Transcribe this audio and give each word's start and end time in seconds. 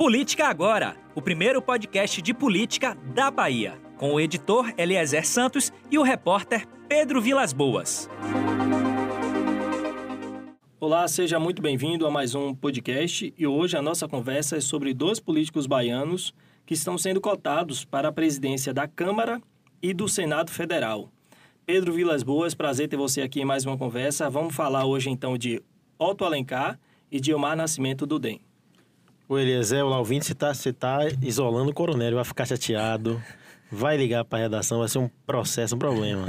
Política 0.00 0.46
Agora, 0.46 0.96
o 1.14 1.20
primeiro 1.20 1.60
podcast 1.60 2.22
de 2.22 2.32
política 2.32 2.96
da 3.14 3.30
Bahia, 3.30 3.78
com 3.98 4.14
o 4.14 4.18
editor 4.18 4.72
Eliezer 4.78 5.26
Santos 5.26 5.70
e 5.90 5.98
o 5.98 6.02
repórter 6.02 6.66
Pedro 6.88 7.20
Vilas 7.20 7.52
Boas. 7.52 8.08
Olá, 10.80 11.06
seja 11.06 11.38
muito 11.38 11.60
bem-vindo 11.60 12.06
a 12.06 12.10
mais 12.10 12.34
um 12.34 12.54
podcast 12.54 13.34
e 13.36 13.46
hoje 13.46 13.76
a 13.76 13.82
nossa 13.82 14.08
conversa 14.08 14.56
é 14.56 14.60
sobre 14.62 14.94
dois 14.94 15.20
políticos 15.20 15.66
baianos 15.66 16.32
que 16.64 16.72
estão 16.72 16.96
sendo 16.96 17.20
cotados 17.20 17.84
para 17.84 18.08
a 18.08 18.12
presidência 18.12 18.72
da 18.72 18.88
Câmara 18.88 19.38
e 19.82 19.92
do 19.92 20.08
Senado 20.08 20.50
Federal. 20.50 21.10
Pedro 21.66 21.92
Vilas 21.92 22.22
Boas, 22.22 22.54
prazer 22.54 22.88
ter 22.88 22.96
você 22.96 23.20
aqui 23.20 23.42
em 23.42 23.44
mais 23.44 23.66
uma 23.66 23.76
conversa. 23.76 24.30
Vamos 24.30 24.54
falar 24.54 24.86
hoje 24.86 25.10
então 25.10 25.36
de 25.36 25.62
Otto 25.98 26.24
Alencar 26.24 26.80
e 27.12 27.20
de 27.20 27.34
Omar 27.34 27.54
Nascimento 27.54 28.06
do 28.06 28.18
DEM. 28.18 28.40
O 29.30 29.38
Eliezer, 29.38 29.84
o 29.84 29.96
ouvinte, 29.96 30.26
você 30.26 30.32
está 30.32 30.52
você 30.52 30.72
tá 30.72 30.98
isolando 31.22 31.70
o 31.70 31.72
coronel, 31.72 32.16
vai 32.16 32.24
ficar 32.24 32.44
chateado, 32.44 33.22
vai 33.70 33.96
ligar 33.96 34.24
para 34.24 34.40
a 34.40 34.42
redação, 34.42 34.80
vai 34.80 34.88
ser 34.88 34.98
um 34.98 35.08
processo, 35.24 35.76
um 35.76 35.78
problema. 35.78 36.26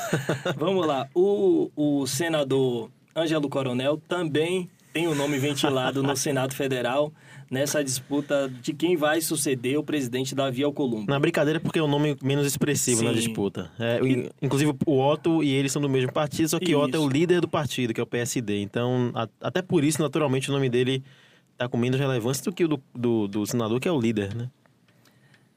Vamos 0.54 0.86
lá, 0.86 1.08
o, 1.14 1.70
o 1.74 2.06
senador 2.06 2.90
Ângelo 3.16 3.48
Coronel 3.48 3.98
também 4.06 4.68
tem 4.92 5.08
o 5.08 5.14
nome 5.14 5.38
ventilado 5.38 6.02
no 6.02 6.14
Senado 6.14 6.54
Federal 6.54 7.10
nessa 7.50 7.82
disputa 7.82 8.52
de 8.60 8.74
quem 8.74 8.94
vai 8.94 9.22
suceder 9.22 9.78
o 9.78 9.82
presidente 9.82 10.34
Davi 10.34 10.62
Alcolumbre. 10.62 11.06
Na 11.06 11.18
brincadeira, 11.18 11.58
porque 11.58 11.78
é 11.78 11.82
o 11.82 11.88
nome 11.88 12.14
menos 12.22 12.46
expressivo 12.46 12.98
Sim. 12.98 13.06
na 13.06 13.12
disputa. 13.12 13.70
É, 13.78 14.00
e... 14.04 14.30
Inclusive, 14.42 14.74
o 14.84 15.00
Otto 15.00 15.42
e 15.42 15.50
ele 15.50 15.70
são 15.70 15.80
do 15.80 15.88
mesmo 15.88 16.12
partido, 16.12 16.50
só 16.50 16.58
que 16.58 16.72
isso. 16.72 16.78
Otto 16.78 16.94
é 16.94 17.00
o 17.00 17.08
líder 17.08 17.40
do 17.40 17.48
partido, 17.48 17.94
que 17.94 18.00
é 18.00 18.02
o 18.02 18.06
PSD. 18.06 18.60
Então, 18.60 19.10
a, 19.14 19.26
até 19.40 19.62
por 19.62 19.82
isso, 19.82 20.02
naturalmente, 20.02 20.50
o 20.50 20.52
nome 20.52 20.68
dele 20.68 21.02
está 21.54 21.68
com 21.68 21.78
menos 21.78 21.98
relevância 21.98 22.44
do 22.44 22.52
que 22.52 22.64
o 22.64 22.68
do, 22.68 22.82
do, 22.94 23.28
do, 23.28 23.46
senador, 23.46 23.80
que 23.80 23.88
é 23.88 23.92
o 23.92 24.00
líder, 24.00 24.34
né? 24.34 24.50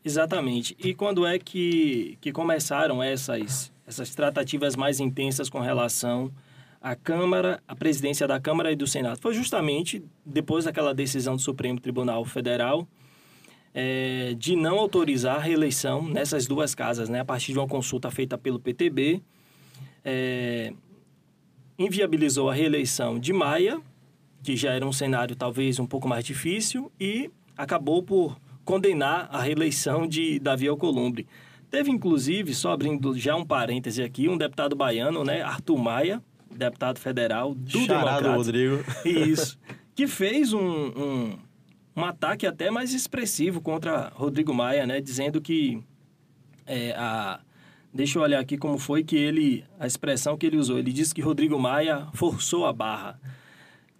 Exatamente. 0.04 0.76
E 0.80 0.94
quando 0.94 1.26
é 1.26 1.38
que, 1.38 2.18
que 2.22 2.32
começaram 2.32 3.04
essas, 3.04 3.74
essas 3.86 4.16
tratativas 4.16 4.76
mais 4.76 5.00
intensas 5.02 5.50
com 5.50 5.60
relação 5.60 6.32
a 6.82 6.96
Câmara, 6.96 7.62
a 7.68 7.76
presidência 7.76 8.28
da 8.28 8.40
Câmara 8.40 8.72
e 8.72 8.76
do 8.76 8.88
Senado. 8.88 9.20
Foi 9.20 9.34
justamente 9.34 10.04
depois 10.26 10.66
daquela 10.66 10.94
decisão 10.94 11.36
do 11.36 11.42
Supremo 11.42 11.80
Tribunal 11.80 12.24
Federal 12.24 12.88
é, 13.74 14.34
de 14.38 14.56
não 14.56 14.80
autorizar 14.80 15.36
a 15.36 15.40
reeleição 15.40 16.08
nessas 16.08 16.48
duas 16.48 16.74
casas, 16.74 17.10
né, 17.10 17.20
a 17.20 17.26
partir 17.26 17.52
de 17.54 17.60
uma 17.60 17.68
consulta 17.68 18.10
feita 18.10 18.38
pelo 18.38 18.60
PTB, 18.60 19.22
é, 20.04 20.74
inviabilizou 21.78 22.50
a 22.50 22.54
reeleição 22.54 23.20
de 23.20 23.34
Maia, 23.34 23.80
que 24.44 24.56
já 24.56 24.72
era 24.74 24.86
um 24.86 24.94
cenário 24.94 25.36
talvez 25.36 25.80
um 25.80 25.86
pouco 25.86 26.08
mais 26.08 26.24
difícil, 26.24 26.92
e 27.00 27.30
acabou 27.58 28.04
por 28.04 28.40
condenar 28.64 29.30
a 29.32 29.42
reeleição 29.42 30.08
de 30.08 30.40
Davi 30.40 30.68
Alcolumbre. 30.68 31.28
Teve, 31.70 31.92
inclusive, 31.92 32.54
só 32.54 32.72
abrindo 32.72 33.18
já 33.18 33.36
um 33.36 33.46
parêntese 33.46 34.02
aqui, 34.02 34.30
um 34.30 34.38
deputado 34.38 34.76
baiano, 34.76 35.24
né, 35.24 35.42
Arthur 35.42 35.78
Maia, 35.78 36.24
deputado 36.58 37.00
federal 37.00 37.54
do 37.54 37.80
Charado 37.86 38.32
Rodrigo. 38.32 38.84
Isso. 39.06 39.60
Que 39.94 40.08
fez 40.08 40.54
um, 40.54 40.60
um, 40.60 41.38
um, 41.96 42.06
ataque 42.06 42.46
até 42.46 42.72
mais 42.72 42.94
expressivo 42.94 43.62
contra 43.62 44.12
Rodrigo 44.16 44.54
Maia, 44.54 44.86
né? 44.86 45.02
Dizendo 45.02 45.42
que 45.42 45.82
é, 46.66 46.92
a... 46.92 47.40
Deixa 47.94 48.20
eu 48.20 48.24
olhar 48.24 48.40
aqui 48.40 48.58
como 48.58 48.78
foi 48.78 49.04
que 49.04 49.16
ele... 49.16 49.64
A 49.80 49.88
expressão 49.88 50.38
que 50.38 50.46
ele 50.46 50.58
usou. 50.58 50.78
Ele 50.78 50.94
disse 50.94 51.14
que 51.14 51.22
Rodrigo 51.22 51.60
Maia 51.60 52.08
forçou 52.14 52.66
a 52.66 52.74
barra. 52.74 53.20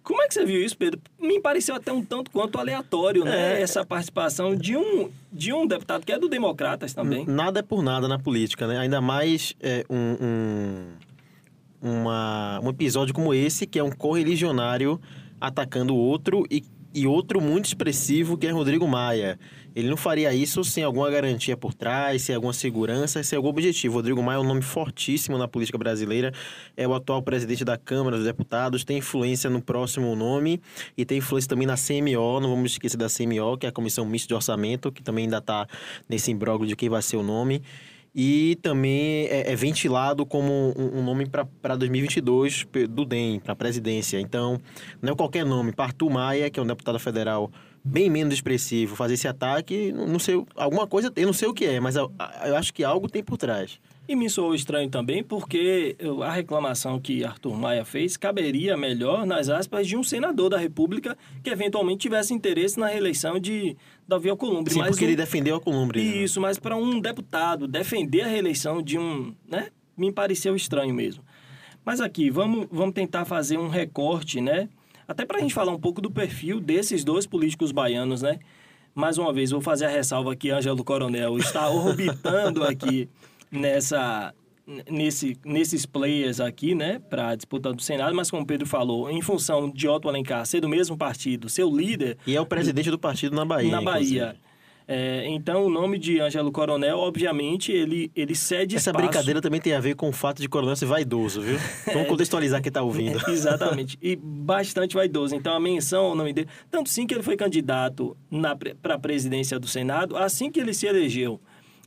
Como 0.08 0.22
é 0.22 0.26
que 0.26 0.32
você 0.32 0.46
viu 0.46 0.64
isso, 0.64 0.74
Pedro? 0.74 0.98
Me 1.20 1.38
pareceu 1.38 1.74
até 1.74 1.92
um 1.92 2.02
tanto 2.02 2.30
quanto 2.30 2.58
aleatório, 2.58 3.26
né? 3.26 3.58
É... 3.58 3.60
Essa 3.60 3.84
participação 3.84 4.56
de 4.56 4.74
um, 4.74 5.10
de 5.30 5.52
um 5.52 5.66
deputado 5.66 6.02
que 6.06 6.10
é 6.10 6.18
do 6.18 6.30
Democratas 6.30 6.94
também. 6.94 7.26
Nada 7.26 7.60
é 7.60 7.62
por 7.62 7.82
nada 7.82 8.08
na 8.08 8.18
política, 8.18 8.66
né? 8.66 8.78
Ainda 8.78 9.02
mais 9.02 9.54
é, 9.60 9.84
um, 9.90 10.16
um 10.18 11.98
uma, 12.00 12.58
um 12.64 12.70
episódio 12.70 13.12
como 13.12 13.34
esse, 13.34 13.66
que 13.66 13.78
é 13.78 13.84
um 13.84 13.90
correligionário 13.90 14.98
atacando 15.38 15.94
outro 15.94 16.46
e, 16.50 16.64
e 16.94 17.06
outro 17.06 17.40
muito 17.40 17.66
expressivo, 17.66 18.36
que 18.36 18.46
é 18.46 18.50
Rodrigo 18.50 18.86
Maia. 18.86 19.38
Ele 19.74 19.88
não 19.88 19.96
faria 19.96 20.34
isso 20.34 20.64
sem 20.64 20.82
alguma 20.82 21.10
garantia 21.10 21.56
por 21.56 21.72
trás, 21.72 22.22
sem 22.22 22.34
alguma 22.34 22.52
segurança, 22.52 23.22
sem 23.22 23.36
algum 23.36 23.48
objetivo. 23.48 23.94
Rodrigo 23.94 24.22
Maia 24.22 24.36
é 24.36 24.40
um 24.40 24.44
nome 24.44 24.62
fortíssimo 24.62 25.38
na 25.38 25.46
política 25.46 25.78
brasileira, 25.78 26.32
é 26.76 26.88
o 26.88 26.94
atual 26.94 27.22
presidente 27.22 27.64
da 27.64 27.76
Câmara 27.76 28.16
dos 28.16 28.26
Deputados, 28.26 28.84
tem 28.84 28.98
influência 28.98 29.48
no 29.48 29.62
próximo 29.62 30.16
nome 30.16 30.60
e 30.96 31.04
tem 31.04 31.18
influência 31.18 31.48
também 31.48 31.66
na 31.66 31.76
CMO, 31.76 32.40
não 32.40 32.50
vamos 32.50 32.72
esquecer 32.72 32.96
da 32.96 33.06
CMO, 33.08 33.56
que 33.56 33.66
é 33.66 33.68
a 33.68 33.72
Comissão 33.72 34.04
Mista 34.04 34.28
de 34.28 34.34
Orçamento, 34.34 34.90
que 34.90 35.02
também 35.02 35.24
ainda 35.24 35.38
está 35.38 35.66
nesse 36.08 36.30
imbróglio 36.32 36.68
de 36.68 36.74
quem 36.74 36.88
vai 36.88 37.02
ser 37.02 37.16
o 37.16 37.22
nome 37.22 37.62
e 38.20 38.56
também 38.56 39.26
é, 39.26 39.52
é 39.52 39.54
ventilado 39.54 40.26
como 40.26 40.74
um, 40.76 40.98
um 40.98 41.04
nome 41.04 41.24
para 41.62 41.76
2022 41.76 42.66
do 42.90 43.04
DEM, 43.04 43.38
para 43.38 43.52
a 43.52 43.56
presidência. 43.56 44.18
Então, 44.18 44.60
não 45.00 45.12
é 45.12 45.16
qualquer 45.16 45.46
nome. 45.46 45.70
Partu 45.70 46.10
Maia, 46.10 46.50
que 46.50 46.58
é 46.58 46.62
um 46.62 46.66
deputado 46.66 46.98
federal 46.98 47.48
bem 47.84 48.10
menos 48.10 48.34
expressivo, 48.34 48.96
fazer 48.96 49.14
esse 49.14 49.28
ataque, 49.28 49.92
não 49.92 50.18
sei, 50.18 50.44
alguma 50.56 50.84
coisa, 50.84 51.12
eu 51.14 51.26
não 51.26 51.32
sei 51.32 51.46
o 51.46 51.54
que 51.54 51.64
é, 51.64 51.78
mas 51.78 51.94
eu, 51.94 52.12
eu 52.44 52.56
acho 52.56 52.74
que 52.74 52.82
algo 52.82 53.08
tem 53.08 53.22
por 53.22 53.36
trás. 53.38 53.78
E 54.08 54.16
me 54.16 54.30
soou 54.30 54.54
estranho 54.54 54.88
também 54.88 55.22
porque 55.22 55.94
a 56.24 56.32
reclamação 56.32 56.98
que 56.98 57.22
Arthur 57.22 57.54
Maia 57.54 57.84
fez 57.84 58.16
caberia 58.16 58.74
melhor, 58.74 59.26
nas 59.26 59.50
aspas, 59.50 59.86
de 59.86 59.98
um 59.98 60.02
senador 60.02 60.48
da 60.48 60.56
República 60.56 61.14
que 61.44 61.50
eventualmente 61.50 61.98
tivesse 61.98 62.32
interesse 62.32 62.80
na 62.80 62.86
reeleição 62.86 63.38
de 63.38 63.76
Davi 64.08 64.30
Alcolumbre. 64.30 64.72
Sim, 64.72 64.78
mas 64.78 64.88
porque 64.88 65.04
um... 65.04 65.08
ele 65.08 65.16
defendeu 65.16 65.56
Alcolumbre. 65.56 66.02
Né? 66.02 66.22
Isso, 66.22 66.40
mas 66.40 66.58
para 66.58 66.74
um 66.74 66.98
deputado 66.98 67.68
defender 67.68 68.22
a 68.22 68.28
reeleição 68.28 68.80
de 68.80 68.98
um... 68.98 69.34
né, 69.46 69.68
me 69.94 70.10
pareceu 70.10 70.56
estranho 70.56 70.94
mesmo. 70.94 71.22
Mas 71.84 72.00
aqui, 72.00 72.30
vamos, 72.30 72.66
vamos 72.72 72.94
tentar 72.94 73.26
fazer 73.26 73.58
um 73.58 73.68
recorte, 73.68 74.40
né? 74.40 74.70
Até 75.06 75.26
para 75.26 75.36
a 75.36 75.40
gente 75.42 75.52
falar 75.52 75.72
um 75.72 75.78
pouco 75.78 76.00
do 76.00 76.10
perfil 76.10 76.60
desses 76.60 77.04
dois 77.04 77.26
políticos 77.26 77.72
baianos, 77.72 78.22
né? 78.22 78.38
Mais 78.94 79.18
uma 79.18 79.34
vez, 79.34 79.50
vou 79.50 79.60
fazer 79.60 79.84
a 79.84 79.90
ressalva 79.90 80.34
que 80.34 80.50
Ângelo 80.50 80.82
Coronel 80.82 81.36
está 81.36 81.68
orbitando 81.68 82.64
aqui 82.64 83.06
nessa 83.50 84.34
nesse, 84.90 85.36
nesses 85.44 85.86
players 85.86 86.40
aqui, 86.40 86.74
né, 86.74 87.00
para 87.08 87.30
a 87.30 87.34
disputa 87.34 87.72
do 87.72 87.80
Senado, 87.80 88.14
mas 88.14 88.30
como 88.30 88.42
o 88.42 88.46
Pedro 88.46 88.66
falou, 88.66 89.10
em 89.10 89.22
função 89.22 89.70
de 89.70 89.88
Otto 89.88 90.08
Alencar 90.08 90.44
ser 90.44 90.60
do 90.60 90.68
mesmo 90.68 90.96
partido, 90.96 91.48
seu 91.48 91.74
líder... 91.74 92.18
E 92.26 92.36
é 92.36 92.40
o 92.40 92.46
presidente 92.46 92.90
do 92.90 92.98
partido 92.98 93.34
na 93.34 93.44
Bahia, 93.44 93.70
Na 93.70 93.80
Bahia. 93.80 94.36
É, 94.90 95.26
então, 95.28 95.66
o 95.66 95.70
nome 95.70 95.98
de 95.98 96.18
Ângelo 96.18 96.50
Coronel, 96.50 96.98
obviamente, 96.98 97.70
ele, 97.70 98.10
ele 98.16 98.34
cede 98.34 98.74
Essa 98.76 98.88
espaço... 98.88 99.06
brincadeira 99.06 99.38
também 99.38 99.60
tem 99.60 99.74
a 99.74 99.80
ver 99.80 99.94
com 99.94 100.08
o 100.08 100.12
fato 100.12 100.40
de 100.40 100.48
Coronel 100.48 100.74
ser 100.76 100.86
vaidoso, 100.86 101.42
viu? 101.42 101.58
Vamos 101.92 102.08
contextualizar 102.08 102.62
quem 102.62 102.70
está 102.70 102.80
ouvindo. 102.80 103.20
Exatamente. 103.28 103.98
E 104.00 104.16
bastante 104.16 104.94
vaidoso. 104.94 105.34
Então, 105.34 105.52
a 105.52 105.60
menção 105.60 106.06
ao 106.06 106.14
nome 106.14 106.32
dele... 106.32 106.48
Tanto 106.70 106.88
sim 106.88 107.06
que 107.06 107.12
ele 107.12 107.22
foi 107.22 107.36
candidato 107.36 108.16
para 108.80 108.94
a 108.94 108.98
presidência 108.98 109.58
do 109.58 109.68
Senado, 109.68 110.16
assim 110.16 110.50
que 110.50 110.58
ele 110.58 110.72
se 110.72 110.86
elegeu 110.86 111.38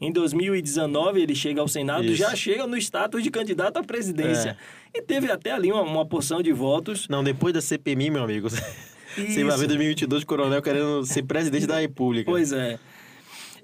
em 0.01 0.11
2019, 0.11 1.21
ele 1.21 1.35
chega 1.35 1.61
ao 1.61 1.67
Senado, 1.67 2.05
Isso. 2.05 2.15
já 2.15 2.35
chega 2.35 2.65
no 2.65 2.75
status 2.75 3.21
de 3.21 3.29
candidato 3.29 3.77
à 3.77 3.83
presidência. 3.83 4.57
É. 4.93 4.97
E 4.97 5.01
teve 5.03 5.31
até 5.31 5.51
ali 5.51 5.71
uma, 5.71 5.83
uma 5.83 6.05
porção 6.05 6.41
de 6.41 6.51
votos. 6.51 7.07
Não, 7.07 7.23
depois 7.23 7.53
da 7.53 7.61
CPMI, 7.61 8.09
meu 8.09 8.23
amigo. 8.23 8.49
Você 9.15 9.43
vai 9.43 9.57
ver 9.57 9.67
2022 9.67 10.23
o 10.23 10.25
Coronel 10.25 10.61
querendo 10.61 11.05
ser 11.05 11.21
presidente 11.21 11.67
da 11.67 11.79
República. 11.79 12.31
Pois 12.31 12.51
é. 12.51 12.79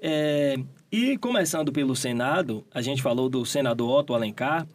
é. 0.00 0.56
E 0.92 1.18
começando 1.18 1.72
pelo 1.72 1.96
Senado, 1.96 2.64
a 2.72 2.80
gente 2.80 3.02
falou 3.02 3.28
do 3.28 3.44
senador 3.44 3.98
Otto 3.98 4.14
Alencar. 4.14 4.66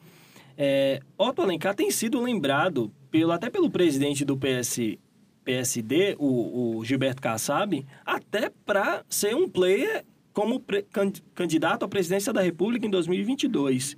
É, 0.58 1.00
Otto 1.18 1.42
Alencar 1.42 1.74
tem 1.74 1.90
sido 1.92 2.22
lembrado 2.22 2.92
pelo, 3.10 3.32
até 3.32 3.50
pelo 3.50 3.70
presidente 3.70 4.26
do 4.26 4.38
PS, 4.38 4.98
PSD, 5.46 6.16
o, 6.20 6.78
o 6.78 6.86
Gilberto 6.86 7.22
Kassab, 7.22 7.86
até 8.06 8.52
para 8.66 9.04
ser 9.08 9.34
um 9.34 9.48
player 9.48 10.04
como 10.34 10.62
candidato 11.34 11.86
à 11.86 11.88
presidência 11.88 12.34
da 12.34 12.42
República 12.42 12.86
em 12.86 12.90
2022. 12.90 13.96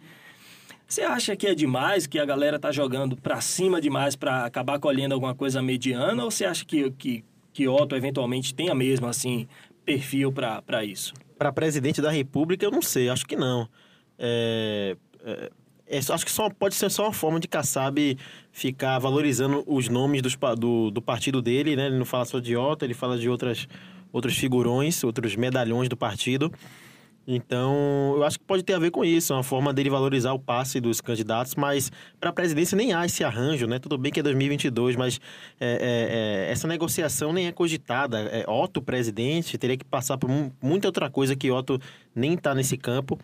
Você 0.87 1.01
acha 1.01 1.35
que 1.35 1.47
é 1.47 1.55
demais, 1.55 2.05
que 2.05 2.19
a 2.19 2.25
galera 2.25 2.59
tá 2.59 2.71
jogando 2.71 3.15
para 3.15 3.41
cima 3.41 3.81
demais 3.81 4.15
para 4.15 4.45
acabar 4.45 4.77
colhendo 4.79 5.15
alguma 5.15 5.33
coisa 5.33 5.61
mediana? 5.61 6.23
Ou 6.23 6.29
você 6.29 6.45
acha 6.45 6.63
que, 6.63 6.91
que, 6.91 7.23
que 7.51 7.67
Otto 7.67 7.95
eventualmente 7.95 8.53
tenha 8.53 8.75
mesmo, 8.75 9.07
assim, 9.07 9.47
perfil 9.83 10.31
para 10.31 10.83
isso? 10.83 11.13
Para 11.39 11.51
presidente 11.51 12.01
da 12.01 12.11
República, 12.11 12.65
eu 12.65 12.71
não 12.71 12.81
sei, 12.81 13.09
acho 13.09 13.25
que 13.25 13.35
não. 13.35 13.67
É, 14.17 14.95
é, 15.23 15.51
é, 15.87 15.97
acho 15.97 16.25
que 16.25 16.31
só 16.31 16.49
pode 16.49 16.75
ser 16.75 16.89
só 16.91 17.03
uma 17.03 17.13
forma 17.13 17.39
de 17.39 17.47
Kassab 17.47 18.17
ficar 18.51 18.99
valorizando 18.99 19.63
os 19.67 19.89
nomes 19.89 20.21
dos, 20.21 20.37
do, 20.57 20.91
do 20.91 21.01
partido 21.01 21.41
dele, 21.41 21.75
né? 21.75 21.87
Ele 21.87 21.97
não 21.97 22.05
fala 22.05 22.25
só 22.25 22.39
de 22.39 22.55
Otto, 22.55 22.85
ele 22.85 22.93
fala 22.93 23.17
de 23.17 23.27
outras 23.27 23.67
outros 24.15 24.37
figurões, 24.37 25.03
outros 25.03 25.35
medalhões 25.35 25.89
do 25.89 25.97
partido. 25.97 26.49
Então, 27.27 28.13
eu 28.15 28.23
acho 28.23 28.39
que 28.39 28.45
pode 28.45 28.63
ter 28.63 28.73
a 28.73 28.79
ver 28.79 28.91
com 28.91 29.03
isso, 29.03 29.33
uma 29.33 29.43
forma 29.43 29.73
dele 29.73 29.89
valorizar 29.89 30.31
o 30.31 30.39
passe 30.39 30.79
dos 30.79 31.01
candidatos, 31.01 31.55
mas 31.55 31.91
para 32.19 32.29
a 32.29 32.33
presidência 32.33 32.77
nem 32.77 32.93
há 32.93 33.05
esse 33.05 33.23
arranjo, 33.23 33.65
né? 33.65 33.79
Tudo 33.79 33.97
bem 33.97 34.11
que 34.11 34.19
é 34.19 34.23
2022, 34.23 34.95
mas 34.95 35.19
é, 35.59 35.67
é, 35.67 36.47
é, 36.47 36.51
essa 36.51 36.67
negociação 36.67 37.33
nem 37.33 37.47
é 37.47 37.51
cogitada. 37.51 38.19
É, 38.19 38.45
Otto, 38.47 38.81
presidente, 38.81 39.57
teria 39.57 39.75
que 39.75 39.83
passar 39.83 40.17
por 40.17 40.29
muita 40.61 40.87
outra 40.87 41.09
coisa 41.09 41.35
que 41.35 41.51
Otto 41.51 41.79
nem 42.13 42.35
está 42.35 42.53
nesse 42.55 42.77
campo. 42.77 43.19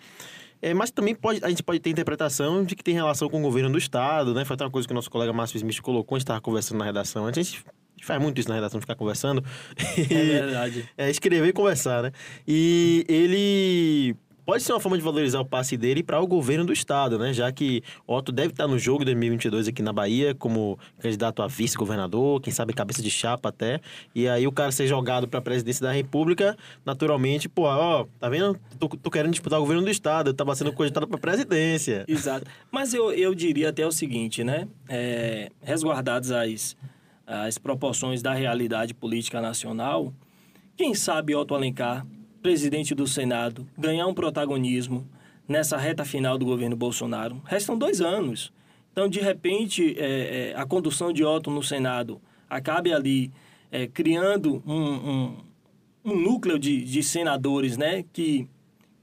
É, 0.62 0.74
mas 0.74 0.92
também 0.92 1.16
pode, 1.16 1.44
a 1.44 1.50
gente 1.50 1.64
pode 1.64 1.80
ter 1.80 1.90
interpretação 1.90 2.64
de 2.66 2.76
que 2.76 2.84
tem 2.84 2.94
relação 2.94 3.30
com 3.30 3.40
o 3.40 3.42
governo 3.42 3.72
do 3.72 3.78
Estado, 3.78 4.34
né? 4.34 4.44
Foi 4.44 4.56
até 4.56 4.66
uma 4.66 4.72
coisa 4.72 4.88
que 4.88 4.94
o 4.94 4.96
nosso 4.96 5.10
colega 5.10 5.32
Márcio 5.32 5.58
Smith 5.58 5.80
colocou, 5.80 6.16
a 6.16 6.20
gente 6.20 6.24
estava 6.24 6.42
conversando 6.42 6.80
na 6.80 6.86
redação. 6.86 7.26
A 7.26 7.32
gente 7.32 7.64
faz 8.02 8.22
muito 8.22 8.40
isso 8.40 8.50
na 8.50 8.56
redação, 8.56 8.80
ficar 8.82 8.96
conversando. 8.96 9.44
É 9.98 10.04
verdade. 10.04 10.90
é, 10.98 11.10
escrever 11.10 11.48
e 11.48 11.54
conversar, 11.54 12.04
né? 12.04 12.12
E 12.48 13.06
ele 13.08 14.16
pode 14.52 14.64
ser 14.64 14.74
uma 14.74 14.80
forma 14.80 14.98
de 14.98 15.04
valorizar 15.04 15.40
o 15.40 15.46
passe 15.46 15.78
dele 15.78 16.04
para 16.04 16.20
o 16.20 16.28
governo 16.28 16.66
do 16.66 16.74
estado, 16.74 17.18
né? 17.18 17.32
Já 17.32 17.52
que 17.52 17.82
Otto 18.08 18.32
deve 18.32 18.50
estar 18.50 18.68
no 18.68 18.78
jogo 18.78 19.00
de 19.00 19.06
2022 19.06 19.68
aqui 19.68 19.82
na 19.82 19.94
Bahia 19.94 20.36
como 20.36 20.78
candidato 21.00 21.42
a 21.42 21.48
vice-governador, 21.48 22.42
quem 22.42 22.52
sabe 22.52 22.74
cabeça 22.74 23.02
de 23.02 23.10
chapa 23.10 23.50
até. 23.50 23.80
E 24.14 24.28
aí 24.28 24.46
o 24.46 24.52
cara 24.52 24.72
ser 24.72 24.88
jogado 24.88 25.28
para 25.28 25.40
a 25.40 25.42
presidência 25.42 25.84
da 25.84 25.92
República, 25.92 26.58
naturalmente, 26.86 27.48
pô, 27.48 27.64
ó, 27.64 28.06
tá 28.20 28.30
vendo? 28.30 28.60
Tô, 28.80 28.90
tô 28.90 29.10
querendo 29.10 29.32
disputar 29.32 29.60
o 29.60 29.62
governo 29.62 29.84
do 29.84 29.90
estado, 29.90 30.32
eu 30.32 30.34
tava 30.34 30.54
sendo 30.56 30.74
cogitado 30.74 31.08
para 31.08 31.18
presidência. 31.18 32.04
Exato. 32.08 32.46
Mas 32.70 32.94
eu, 32.94 33.12
eu 33.12 33.34
diria 33.34 33.70
até 33.70 33.86
o 33.86 33.92
seguinte, 33.92 34.44
né? 34.44 34.68
É, 34.90 35.50
resguardados 35.62 36.32
as, 36.32 36.76
as 37.26 37.58
proporções 37.58 38.22
da 38.22 38.34
realidade 38.34 38.94
política 38.94 39.42
nacional, 39.42 40.14
quem 40.76 40.94
sabe 40.94 41.36
Otto 41.36 41.56
Alencar 41.56 42.06
presidente 42.42 42.96
do 42.96 43.08
Senado, 43.08 43.68
ganhar 43.78 44.08
um 44.08 44.14
protagonismo 44.14 45.08
nessa 45.48 45.78
reta 45.78 46.04
final 46.04 46.38
do 46.38 46.46
governo 46.46 46.76
Bolsonaro. 46.76 47.42
Restam 47.46 47.78
dois 47.78 48.02
anos. 48.02 48.52
Então, 48.92 49.08
de 49.08 49.20
repente, 49.20 49.96
é, 49.98 50.52
é, 50.52 50.54
a 50.56 50.66
condução 50.66 51.14
de 51.14 51.24
Otto 51.24 51.52
no 51.52 51.64
Senado 51.64 52.22
acabe 52.50 52.92
ali 52.92 53.32
é, 53.72 53.88
criando 53.88 54.62
um, 54.66 54.74
um, 54.76 55.38
um 56.04 56.16
núcleo 56.20 56.60
de, 56.60 56.84
de, 56.84 57.02
senadores 57.02 57.78
né, 57.78 58.04
que, 58.12 58.48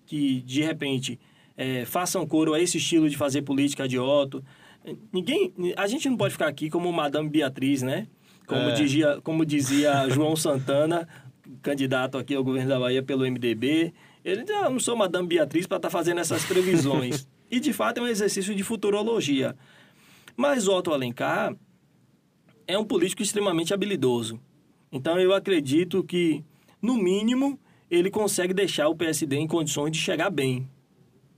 que, 0.04 0.42
de 0.42 0.62
repente, 0.62 1.18
é, 1.56 1.84
façam 1.84 2.26
coro 2.26 2.52
a 2.52 2.60
esse 2.60 2.76
estilo 2.76 3.08
de 3.08 3.16
fazer 3.16 3.42
política 3.42 3.88
de 3.88 3.98
Otto. 3.98 4.44
Ninguém, 5.12 5.52
a 5.76 5.86
gente 5.86 6.08
não 6.08 6.16
pode 6.16 6.32
ficar 6.32 6.48
aqui 6.48 6.70
como 6.70 6.92
Madame 6.92 7.28
Beatriz, 7.28 7.82
né? 7.82 8.06
Como, 8.46 8.60
é. 8.60 8.72
dizia, 8.72 9.20
como 9.22 9.44
dizia 9.44 10.08
João 10.10 10.34
Santana, 10.34 11.06
candidato 11.62 12.16
aqui 12.16 12.34
ao 12.34 12.44
governo 12.44 12.68
da 12.68 12.78
Bahia 12.78 13.02
pelo 13.02 13.30
MDB. 13.30 13.92
Ele 14.24 14.44
diz, 14.44 14.54
ah, 14.56 14.70
não 14.70 14.80
sou 14.80 14.96
Madame 14.96 15.28
Beatriz 15.28 15.66
para 15.66 15.76
estar 15.76 15.88
tá 15.88 15.92
fazendo 15.92 16.20
essas 16.20 16.44
previsões. 16.44 17.28
e, 17.50 17.60
de 17.60 17.72
fato, 17.72 17.98
é 17.98 18.02
um 18.02 18.06
exercício 18.06 18.54
de 18.54 18.62
futurologia. 18.62 19.54
Mas 20.36 20.68
Otto 20.68 20.92
Alencar 20.92 21.54
é 22.66 22.78
um 22.78 22.84
político 22.84 23.22
extremamente 23.22 23.74
habilidoso. 23.74 24.40
Então, 24.90 25.18
eu 25.18 25.34
acredito 25.34 26.02
que, 26.02 26.44
no 26.80 26.94
mínimo, 26.94 27.58
ele 27.90 28.10
consegue 28.10 28.54
deixar 28.54 28.88
o 28.88 28.96
PSD 28.96 29.36
em 29.36 29.46
condições 29.46 29.92
de 29.92 29.98
chegar 29.98 30.30
bem 30.30 30.68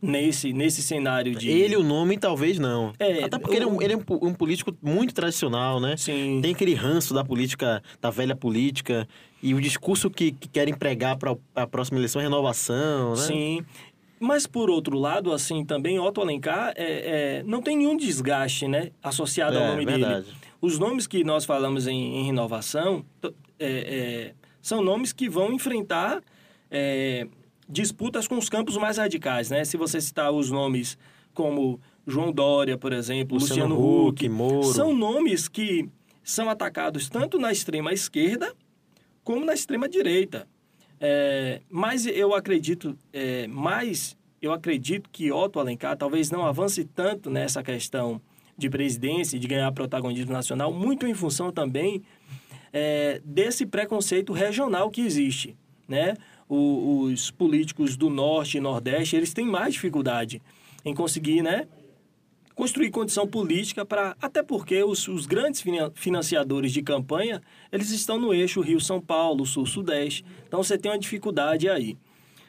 nesse, 0.01 0.53
nesse 0.53 0.83
cenário 0.83 1.35
de. 1.35 1.51
Ele, 1.51 1.77
o 1.77 1.83
nome, 1.83 2.19
talvez 2.19 2.59
não. 2.59 2.93
É, 2.99 3.25
Até 3.25 3.39
porque 3.39 3.57
ele 3.57 3.65
é, 3.65 3.69
um, 3.69 3.83
ele 3.83 3.95
é 3.95 3.97
um, 3.97 4.29
um, 4.29 4.35
político 4.35 4.75
muito 4.83 5.13
tradicional, 5.15 5.81
né? 5.81 5.97
Sim. 5.97 6.41
Tem 6.43 6.53
aquele 6.53 6.75
ranço 6.75 7.13
da 7.13 7.25
política, 7.25 7.83
da 8.01 8.11
velha 8.11 8.35
política. 8.35 9.07
E 9.43 9.55
o 9.55 9.61
discurso 9.61 10.11
que, 10.11 10.33
que 10.33 10.49
querem 10.49 10.75
pregar 10.75 11.17
para 11.17 11.37
a 11.55 11.67
próxima 11.67 11.99
eleição 11.99 12.21
é 12.21 12.25
renovação, 12.25 13.11
né? 13.11 13.23
Sim. 13.23 13.65
Mas, 14.19 14.47
por 14.47 14.69
outro 14.69 14.99
lado, 14.99 15.33
assim, 15.33 15.65
também 15.65 15.99
Otto 15.99 16.21
Alencar 16.21 16.75
é, 16.77 17.41
é 17.41 17.43
não 17.45 17.63
tem 17.63 17.77
nenhum 17.77 17.97
desgaste, 17.97 18.69
né? 18.69 18.91
Associado 19.03 19.57
ao 19.57 19.65
é, 19.65 19.69
nome 19.69 19.87
verdade. 19.87 20.25
dele. 20.27 20.37
Os 20.61 20.79
nomes 20.79 21.07
que 21.07 21.25
nós 21.25 21.47
falamos 21.47 21.87
em, 21.87 22.19
em 22.19 22.27
renovação 22.27 23.03
é, 23.23 23.31
é, 23.59 24.35
são 24.61 24.83
nomes 24.83 25.11
que 25.13 25.27
vão 25.29 25.55
enfrentar 25.55 26.23
disputas 27.71 28.27
com 28.27 28.37
os 28.37 28.49
campos 28.49 28.77
mais 28.77 28.99
radicais, 28.99 29.51
né? 29.51 29.65
Se 29.65 29.77
você 29.77 30.01
citar 30.01 30.33
os 30.33 30.51
nomes 30.51 30.99
como 31.33 31.81
João 32.07 32.33
Dória, 32.33 32.77
por 32.77 32.93
exemplo, 32.93 33.39
Luciano, 33.39 33.75
Luciano 33.75 34.09
Huck, 34.09 34.29
Moro. 34.29 34.65
são 34.65 34.95
nomes 34.95 35.49
que 35.49 35.89
são 36.23 36.51
atacados 36.51 37.09
tanto 37.09 37.39
na 37.39 37.53
extrema 37.53 37.93
esquerda 37.93 38.55
como 39.23 39.45
na 39.45 39.55
extrema 39.55 39.89
direita. 39.89 40.47
É, 41.01 41.61
mas 41.71 42.05
eu 42.07 42.35
acredito 42.35 42.97
é, 43.13 43.47
mais, 43.47 44.17
eu 44.43 44.53
acredito 44.53 45.09
que 45.11 45.33
Otto 45.33 45.59
Alencar 45.59 45.97
talvez 45.97 46.31
não 46.31 46.45
avance 46.45 46.85
tanto 46.85 47.31
nessa 47.31 47.63
questão 47.63 48.21
de 48.57 48.69
presidência 48.69 49.37
e 49.37 49.41
de 49.41 49.49
ganhar 49.49 49.73
protagonismo 49.73 50.33
nacional, 50.33 50.71
muito 50.73 51.07
em 51.07 51.15
função 51.15 51.51
também 51.51 52.03
é, 52.73 53.21
desse 53.25 53.65
preconceito 53.65 54.33
regional 54.33 54.91
que 54.91 55.01
existe, 55.01 55.57
né? 55.89 56.15
O, 56.57 57.03
os 57.05 57.31
políticos 57.31 57.97
do 57.97 58.11
norte 58.11 58.59
e 58.59 58.61
nordeste, 58.61 59.15
eles 59.15 59.33
têm 59.33 59.47
mais 59.47 59.75
dificuldade 59.75 60.43
em 60.85 60.93
conseguir, 60.93 61.43
né, 61.43 61.69
construir 62.55 62.91
condição 62.91 63.27
política 63.27 63.85
para 63.85 64.17
até 64.21 64.43
porque 64.43 64.83
os, 64.83 65.07
os, 65.07 65.27
grandes 65.27 65.63
financiadores 65.95 66.73
de 66.73 66.83
campanha 66.83 67.41
eles 67.71 67.91
estão 67.91 68.19
no 68.19 68.35
eixo 68.35 68.61
Rio 68.61 68.81
São 68.81 69.01
Paulo 69.01 69.47
Sul 69.47 69.65
Sudeste. 69.65 70.25
Então 70.47 70.63
você 70.63 70.77
tem 70.77 70.91
uma 70.91 70.99
dificuldade 70.99 71.69
aí. 71.69 71.97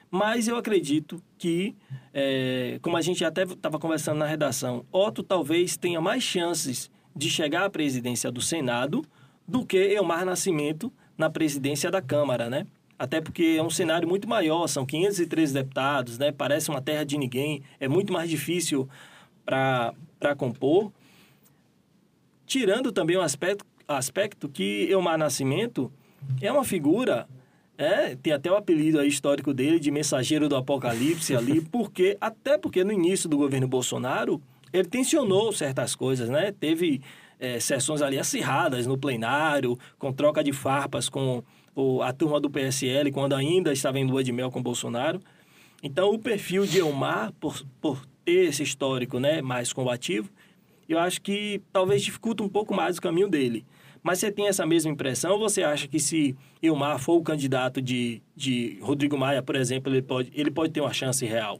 Mas 0.09 0.50
eu 0.50 0.57
acredito 0.57 1.24
que 1.38 1.75
é, 2.13 2.80
como 2.81 2.98
a 2.98 3.01
gente 3.01 3.24
até 3.24 3.44
estava 3.44 3.80
conversando 3.80 4.18
na 4.18 4.25
redação 4.25 4.86
Otto 4.92 5.24
talvez 5.24 5.77
tenha 5.77 6.01
mais 6.01 6.24
chances 6.24 6.92
de 7.15 7.30
chegar 7.30 7.63
à 7.63 7.69
presidência 7.69 8.30
do 8.30 8.42
Senado 8.42 9.06
do 9.48 9.65
que 9.65 9.77
Elmar 9.77 10.25
Nascimento 10.25 10.92
na 11.18 11.30
presidência 11.30 11.89
da 11.89 12.01
Câmara 12.01 12.50
né 12.50 12.68
até 13.01 13.19
porque 13.19 13.56
é 13.57 13.63
um 13.63 13.69
cenário 13.71 14.07
muito 14.07 14.30
maior, 14.30 14.68
são 14.68 14.86
513 14.86 15.56
deputados, 15.56 16.19
né? 16.19 16.31
Parece 16.31 16.69
uma 16.69 16.80
terra 16.80 17.03
de 17.03 17.18
ninguém, 17.18 17.63
é 17.80 17.88
muito 17.88 18.13
mais 18.13 18.30
difícil 18.30 18.88
para 19.44 20.36
compor. 20.38 20.92
Tirando 22.45 22.92
também 22.92 23.18
o 23.18 23.21
aspecto, 23.21 23.65
aspecto 23.88 24.48
que 24.48 24.88
Elmar 24.88 25.18
Nascimento 25.18 25.92
é 26.39 26.51
uma 26.51 26.63
figura, 26.63 27.27
é, 27.75 28.15
tem 28.15 28.33
até 28.33 28.51
o 28.51 28.56
apelido 28.56 29.03
histórico 29.03 29.51
dele 29.51 29.80
de 29.80 29.89
mensageiro 29.89 30.48
do 30.48 30.56
apocalipse 30.56 31.36
ali, 31.36 31.59
porque 31.74 32.15
até 32.21 32.56
porque 32.56 32.83
no 32.83 32.92
início 32.92 33.27
do 33.27 33.36
governo 33.36 33.68
Bolsonaro 33.68 34.39
ele 34.71 34.88
tensionou 34.88 35.51
certas 35.51 35.95
coisas, 35.95 36.30
né? 36.30 36.51
Teve 36.51 37.01
é, 37.39 37.59
sessões 37.59 38.03
ali 38.03 38.19
acirradas 38.19 38.86
no 38.86 38.95
plenário, 38.95 39.75
com 39.98 40.13
troca 40.13 40.44
de 40.44 40.53
farpas 40.53 41.09
com 41.09 41.44
o, 41.76 42.02
a 42.02 42.12
turma 42.12 42.40
do 42.40 42.50
PSL, 42.50 43.12
quando 43.12 43.36
ainda 43.36 43.72
estava 43.72 44.00
em 44.00 44.06
lua 44.06 44.24
de 44.24 44.32
mel 44.32 44.52
com 44.52 44.62
Bolsonaro. 44.62 45.20
Então, 45.84 46.12
o 46.12 46.20
perfil 46.20 46.66
de 46.66 46.80
Elmar, 46.80 47.34
por, 47.40 47.63
por 47.80 48.06
ter 48.24 48.50
esse 48.50 48.63
histórico 48.63 49.20
né, 49.20 49.42
mais 49.42 49.74
combativo, 49.74 50.30
eu 50.88 51.00
acho 51.00 51.22
que 51.22 51.62
talvez 51.72 52.01
dificulta 52.01 52.44
um 52.44 52.50
pouco 52.50 52.74
mais 52.74 52.98
o 52.98 53.01
caminho 53.01 53.30
dele. 53.30 53.66
Mas 54.04 54.20
você 54.20 54.32
tem 54.32 54.48
essa 54.48 54.66
mesma 54.66 54.92
impressão 54.92 55.38
você 55.38 55.63
acha 55.63 55.88
que 55.88 56.00
se 56.00 56.36
Elmar 56.62 57.00
for 57.00 57.18
o 57.18 57.24
candidato 57.24 57.82
de, 57.82 58.22
de 58.36 58.80
Rodrigo 58.82 59.18
Maia, 59.18 59.44
por 59.44 59.56
exemplo, 59.56 59.94
ele 59.94 60.01
pode, 60.01 60.32
ele 60.34 60.50
pode 60.50 60.74
ter 60.74 60.82
uma 60.82 60.94
chance 60.94 61.25
real? 61.25 61.60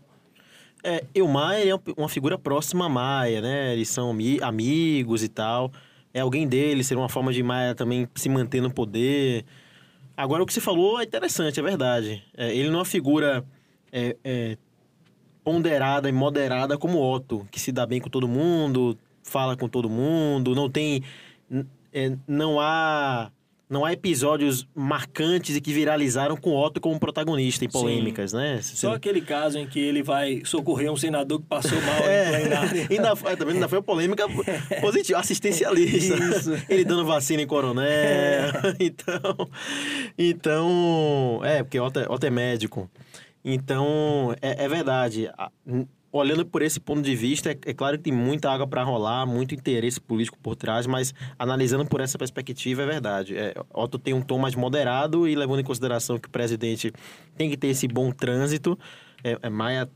É, 0.84 1.04
Elmar 1.14 1.56
é 1.56 1.72
uma 1.96 2.10
figura 2.10 2.40
próxima 2.40 2.86
a 2.86 2.90
Maia, 2.90 3.42
né? 3.42 3.74
Eles 3.74 3.90
são 3.90 4.16
amigos 4.42 5.24
e 5.24 5.30
tal. 5.30 5.72
É 6.14 6.22
alguém 6.22 6.48
dele, 6.48 6.84
seria 6.84 7.02
uma 7.02 7.10
forma 7.10 7.32
de 7.32 7.44
Maia 7.44 7.76
também 7.76 8.08
se 8.16 8.28
manter 8.28 8.62
no 8.62 8.72
poder. 8.72 9.46
Agora, 10.22 10.44
o 10.44 10.46
que 10.46 10.54
você 10.54 10.62
falou 10.62 11.02
é 11.02 11.04
interessante, 11.04 11.60
é 11.60 11.64
verdade. 11.64 12.24
É, 12.38 12.56
ele 12.56 12.70
não 12.70 12.76
é 12.76 12.78
uma 12.78 12.86
figura 12.86 13.44
é, 13.92 14.16
é, 14.24 14.56
ponderada 15.44 16.08
e 16.08 16.12
moderada 16.12 16.78
como 16.78 17.02
Otto, 17.02 17.48
que 17.50 17.60
se 17.60 17.72
dá 17.72 17.88
bem 17.88 18.00
com 18.00 18.08
todo 18.08 18.28
mundo, 18.28 18.96
fala 19.24 19.58
com 19.58 19.68
todo 19.68 19.90
mundo, 19.90 20.54
não 20.54 20.70
tem. 20.70 21.04
É, 21.92 22.16
não 22.28 22.60
há 22.60 23.32
não 23.72 23.86
há 23.86 23.94
episódios 23.94 24.68
marcantes 24.76 25.56
e 25.56 25.62
que 25.62 25.72
viralizaram 25.72 26.36
com 26.36 26.54
Otto 26.54 26.82
como 26.82 27.00
protagonista 27.00 27.64
em 27.64 27.70
polêmicas, 27.70 28.32
Sim. 28.32 28.38
né? 28.38 28.60
Só 28.62 28.94
aquele 28.94 29.22
caso 29.22 29.58
em 29.58 29.66
que 29.66 29.80
ele 29.80 30.04
vai 30.04 30.42
socorrer 30.44 30.92
um 30.92 30.98
senador 30.98 31.40
que 31.40 31.46
passou 31.48 31.82
mal 31.82 32.04
é, 32.04 32.42
em 32.42 32.98
ainda, 32.98 33.14
é, 33.30 33.36
também 33.38 33.56
ainda 33.56 33.70
foi 33.70 33.78
uma 33.78 33.84
polêmica 33.84 34.26
positiva, 34.82 35.20
assistencialista. 35.20 36.16
Isso. 36.16 36.52
Ele 36.68 36.84
dando 36.84 37.06
vacina 37.06 37.42
em 37.42 37.48
coronel. 37.48 37.88
É. 37.88 38.52
Então, 38.92 39.50
então, 40.18 41.42
é, 41.44 41.64
porque 41.64 41.80
Otto, 41.80 42.00
é, 42.00 42.06
Otto 42.10 42.26
é 42.26 42.30
médico. 42.30 42.90
Então, 43.46 44.36
é, 44.42 44.66
é 44.66 44.68
verdade. 44.68 45.30
Olhando 46.12 46.46
por 46.46 46.62
esse 46.62 46.80
ponto 46.80 47.02
de 47.02 47.16
vista, 47.16 47.52
é, 47.52 47.58
é 47.66 47.74
claro 47.74 47.98
que 47.98 48.04
tem 48.04 48.14
muita 48.14 48.52
água 48.52 48.68
para 48.68 48.84
rolar, 48.84 49.26
muito 49.26 49.56
interesse 49.56 50.00
político 50.00 50.38
por 50.40 50.56
trás, 50.56 50.86
mas 50.86 51.14
analisando 51.40 51.86
por 51.86 52.02
essa 52.02 52.18
perspectiva, 52.18 52.84
é 52.84 52.86
verdade. 52.86 53.38
É, 53.38 53.54
Otto 53.74 53.98
tem 53.98 54.14
um 54.14 54.22
tom 54.22 54.38
mais 54.38 54.56
moderado 54.56 55.28
e 55.28 55.36
levando 55.36 55.62
em 55.62 55.64
consideração 55.64 56.18
que 56.18 56.28
o 56.28 56.32
presidente 56.32 56.92
tem 57.38 57.50
que 57.50 57.58
ter 57.58 57.68
esse 57.68 57.88
bom 57.88 58.12
trânsito, 58.12 58.78
é, 59.24 59.38
é 59.42 59.50
Maia 59.50 59.90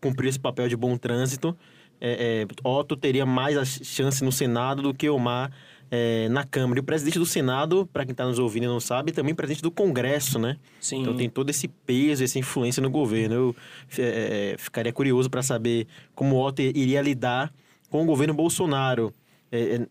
cumprir 0.00 0.28
esse 0.28 0.38
papel 0.38 0.68
de 0.68 0.76
bom 0.76 0.96
trânsito. 0.96 1.56
É, 2.00 2.44
é, 2.44 2.68
Otto 2.68 2.96
teria 2.96 3.26
mais 3.26 3.56
chance 3.82 4.22
no 4.22 4.30
Senado 4.30 4.82
do 4.82 4.94
que 4.94 5.08
Omar 5.08 5.50
é, 5.90 6.28
na 6.28 6.44
Câmara. 6.44 6.78
E 6.78 6.82
o 6.82 6.84
presidente 6.84 7.18
do 7.18 7.26
Senado, 7.26 7.88
para 7.92 8.04
quem 8.04 8.12
está 8.12 8.24
nos 8.24 8.38
ouvindo 8.38 8.64
e 8.64 8.66
não 8.66 8.80
sabe, 8.80 9.10
é 9.10 9.14
também 9.14 9.34
presidente 9.34 9.62
do 9.62 9.70
Congresso, 9.70 10.38
né? 10.38 10.56
Sim. 10.80 11.02
Então 11.02 11.16
tem 11.16 11.28
todo 11.28 11.50
esse 11.50 11.68
peso, 11.68 12.22
essa 12.22 12.38
influência 12.38 12.82
no 12.82 12.90
governo. 12.90 13.34
Eu 13.34 13.56
é, 13.98 14.54
é 14.54 14.58
ficaria 14.58 14.92
curioso 14.92 15.30
para 15.30 15.42
saber 15.42 15.86
como 16.14 16.36
o 16.36 16.46
Otto 16.46 16.60
iria 16.62 17.00
lidar 17.00 17.52
com 17.90 18.02
o 18.02 18.06
governo 18.06 18.34
Bolsonaro. 18.34 19.12
É, 19.50 19.76
é 19.76 19.86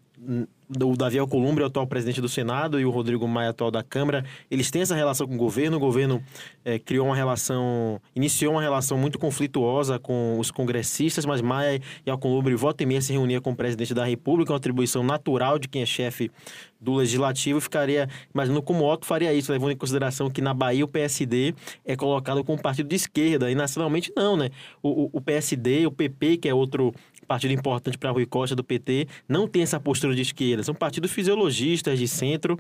o 0.84 0.98
Davi 0.98 1.18
Alcolumbre, 1.18 1.64
o 1.64 1.68
atual 1.68 1.88
presidente 1.88 2.20
do 2.20 2.28
Senado, 2.28 2.80
e 2.80 2.86
o 2.86 2.90
Rodrigo 2.90 3.28
Maia, 3.28 3.52
atual 3.52 3.72
da 3.72 3.82
Câmara, 3.82 4.26
eles 4.52 4.70
têm 4.70 4.82
essa 4.82 4.96
relação 4.96 5.26
com 5.26 5.36
o 5.36 5.38
governo. 5.38 5.78
O 5.78 5.80
governo 5.80 6.22
é, 6.66 6.78
criou 6.78 7.08
uma 7.08 7.16
relação, 7.16 8.02
iniciou 8.16 8.54
uma 8.54 8.62
relação 8.62 8.98
muito 8.98 9.18
conflituosa 9.18 9.98
com 9.98 10.38
os 10.38 10.52
congressistas, 10.52 11.26
mas 11.26 11.42
Maia 11.42 11.80
e 12.06 12.10
Alcolumbre 12.10 12.54
volta 12.56 12.84
e 12.84 12.86
meia 12.86 13.02
se 13.02 13.14
reunia 13.14 13.40
com 13.40 13.52
o 13.52 13.56
presidente 13.56 13.94
da 13.94 14.04
República, 14.04 14.52
uma 14.52 14.58
atribuição 14.58 15.04
natural 15.04 15.58
de 15.58 15.68
quem 15.68 15.82
é 15.82 15.86
chefe 15.86 16.30
do 16.82 16.96
Legislativo. 16.96 17.62
Ficaria 17.62 18.10
imaginando 18.34 18.62
como 18.62 18.86
Otto 18.86 19.06
faria 19.06 19.34
isso, 19.34 19.52
levando 19.52 19.72
em 19.72 19.78
consideração 19.78 20.30
que 20.30 20.42
na 20.42 20.54
Bahia 20.54 20.84
o 20.84 20.88
PSD 20.88 21.56
é 21.86 21.96
colocado 21.96 22.44
como 22.44 22.62
partido 22.62 22.90
de 22.90 22.96
esquerda, 22.96 23.50
e 23.50 23.56
nacionalmente 23.56 24.12
não, 24.16 24.36
né? 24.36 24.50
O, 24.84 25.04
o, 25.04 25.10
o 25.14 25.22
PSD, 25.22 25.88
o 25.88 25.92
PP, 25.92 26.38
que 26.38 26.50
é 26.50 26.54
outro 26.54 26.94
partido 27.28 27.54
importante 27.54 27.98
para 27.98 28.12
Rui 28.12 28.26
Costa 28.26 28.56
do 28.56 28.64
PT, 28.64 29.08
não 29.28 29.48
tem 29.48 29.64
essa 29.64 29.80
postura 29.80 30.16
de 30.16 30.22
esquerda. 30.22 30.64
São 30.64 30.74
partidos 30.74 31.12
fisiologistas 31.12 32.00
de 32.00 32.08
centro. 32.08 32.58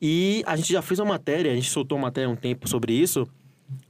E 0.00 0.42
a 0.46 0.56
gente 0.56 0.72
já 0.72 0.82
fez 0.82 1.00
uma 1.00 1.12
matéria, 1.14 1.52
a 1.52 1.54
gente 1.54 1.70
soltou 1.70 1.96
uma 1.96 2.08
matéria 2.08 2.28
há 2.28 2.30
um 2.30 2.36
tempo 2.36 2.68
sobre 2.68 2.92
isso, 2.92 3.26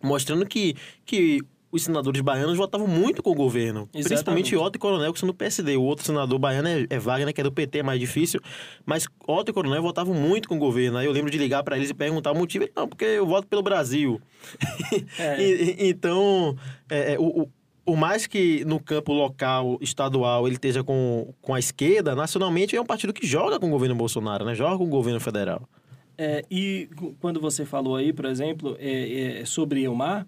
mostrando 0.03 0.47
que, 0.47 0.77
que 1.05 1.41
os 1.73 1.85
senadores 1.85 2.21
baianos 2.21 2.59
votavam 2.59 2.87
muito 2.87 3.23
com 3.23 3.31
o 3.31 3.35
governo. 3.35 3.89
Exatamente. 3.95 4.09
Principalmente 4.09 4.57
Otto 4.57 4.77
e 4.77 4.79
Coronel, 4.79 5.13
que 5.13 5.19
são 5.19 5.27
do 5.27 5.35
PSD. 5.35 5.75
O 5.77 5.83
outro 5.83 6.05
senador 6.05 6.39
baiano 6.39 6.69
é, 6.69 6.87
é 6.91 6.99
Wagner, 6.99 7.33
que 7.33 7.41
é 7.41 7.45
do 7.45 7.51
PT, 7.51 7.79
é 7.79 7.83
mais 7.83 7.99
difícil. 7.99 8.41
Mas 8.85 9.07
Otto 9.27 9.51
e 9.51 9.55
Coronel 9.55 9.81
votavam 9.81 10.15
muito 10.15 10.49
com 10.49 10.57
o 10.57 10.59
governo. 10.59 10.99
Aí 10.99 11.07
eu 11.07 11.13
lembro 11.13 11.31
de 11.31 11.39
ligar 11.39 11.63
para 11.63 11.79
eles 11.79 11.89
e 11.89 11.95
perguntar 11.95 12.33
o 12.33 12.35
motivo. 12.35 12.69
Não, 12.77 12.87
porque 12.87 13.07
eu 13.07 13.27
voto 13.27 13.49
pelo 13.49 13.63
Brasil. 13.63 14.21
É. 15.19 15.41
e, 15.41 15.89
então, 15.89 16.57
é, 16.91 17.15
é 17.15 17.19
o, 17.19 17.49
por 17.85 17.97
mais 17.97 18.27
que 18.27 18.65
no 18.65 18.81
campo 18.81 19.13
local, 19.13 19.79
estadual, 19.81 20.47
ele 20.47 20.57
esteja 20.57 20.85
com, 20.85 21.35
com 21.41 21.55
a 21.55 21.59
esquerda, 21.59 22.15
nacionalmente 22.15 22.77
é 22.77 22.81
um 22.81 22.87
partido 22.87 23.13
que 23.13 23.27
joga 23.27 23.59
com 23.59 23.67
o 23.67 23.71
governo 23.71 23.95
Bolsonaro, 23.95 24.45
né? 24.45 24.55
Joga 24.55 24.79
com 24.79 24.85
o 24.85 24.89
governo 24.89 25.21
federal. 25.21 25.69
É, 26.17 26.45
e 26.51 26.89
quando 27.21 27.41
você 27.41 27.65
falou 27.65 27.97
aí, 27.97 28.13
por 28.13 28.27
exemplo, 28.27 28.77
é, 28.79 29.41
é, 29.41 29.45
sobre 29.45 29.83
Elmar, 29.83 30.27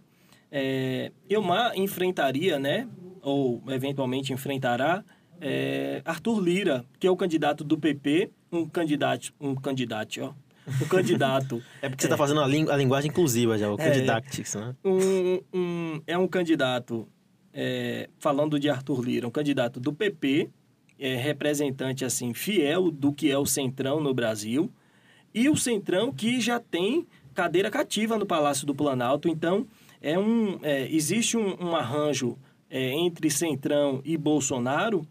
é, 0.51 1.13
Elmar 1.29 1.77
enfrentaria, 1.77 2.59
né? 2.59 2.89
Ou 3.23 3.63
eventualmente 3.69 4.33
enfrentará 4.33 5.05
é, 5.41 6.03
Arthur 6.05 6.41
Lira, 6.41 6.85
que 6.99 7.07
é 7.07 7.11
o 7.11 7.17
candidato 7.17 7.63
do 7.63 7.79
PP, 7.79 8.31
um 8.51 8.67
candidato, 8.69 9.33
um 9.41 9.55
candidato, 9.55 10.21
ó, 10.23 10.33
o 10.81 10.89
candidato. 10.89 11.63
é 11.83 11.89
porque 11.89 12.03
você 12.03 12.07
está 12.07 12.17
fazendo 12.17 12.41
a, 12.41 12.47
lingu 12.47 12.71
a, 12.71 12.77
linguagem 12.77 13.11
inclusiva 13.11 13.59
já, 13.59 13.71
o 13.71 13.75
é, 13.75 13.77
candidactics, 13.77 14.55
né? 14.55 14.75
Um, 14.85 15.41
um, 15.53 16.03
é 16.07 16.17
um 16.17 16.27
candidato 16.27 17.07
é, 17.55 18.09
falando 18.19 18.59
de 18.59 18.69
Arthur 18.69 19.05
Lira, 19.05 19.29
um 19.29 19.31
candidato 19.31 19.79
do 19.79 19.93
PP, 19.93 20.51
é, 20.99 21.17
representante 21.17 22.05
assim 22.05 22.35
fiel 22.35 22.91
do 22.91 23.13
que 23.13 23.31
é 23.31 23.39
o 23.39 23.47
Centrão 23.47 24.01
no 24.01 24.13
Brasil, 24.13 24.71
e 25.33 25.49
o 25.49 25.57
Centrão 25.57 26.13
que 26.13 26.41
já 26.41 26.59
tem 26.59 27.07
cadeira 27.33 27.71
cativa 27.71 28.19
no 28.19 28.27
Palácio 28.27 28.67
do 28.67 28.75
Planalto. 28.75 29.29
Então, 29.29 29.67
é 30.01 30.19
um, 30.19 30.59
é, 30.63 30.87
existe 30.93 31.37
um, 31.37 31.57
um 31.61 31.75
arranjo 31.75 32.37
é, 32.69 32.91
entre 32.91 33.31
Centrão 33.31 34.01
e 34.05 34.17
Bolsonaro 34.17 35.07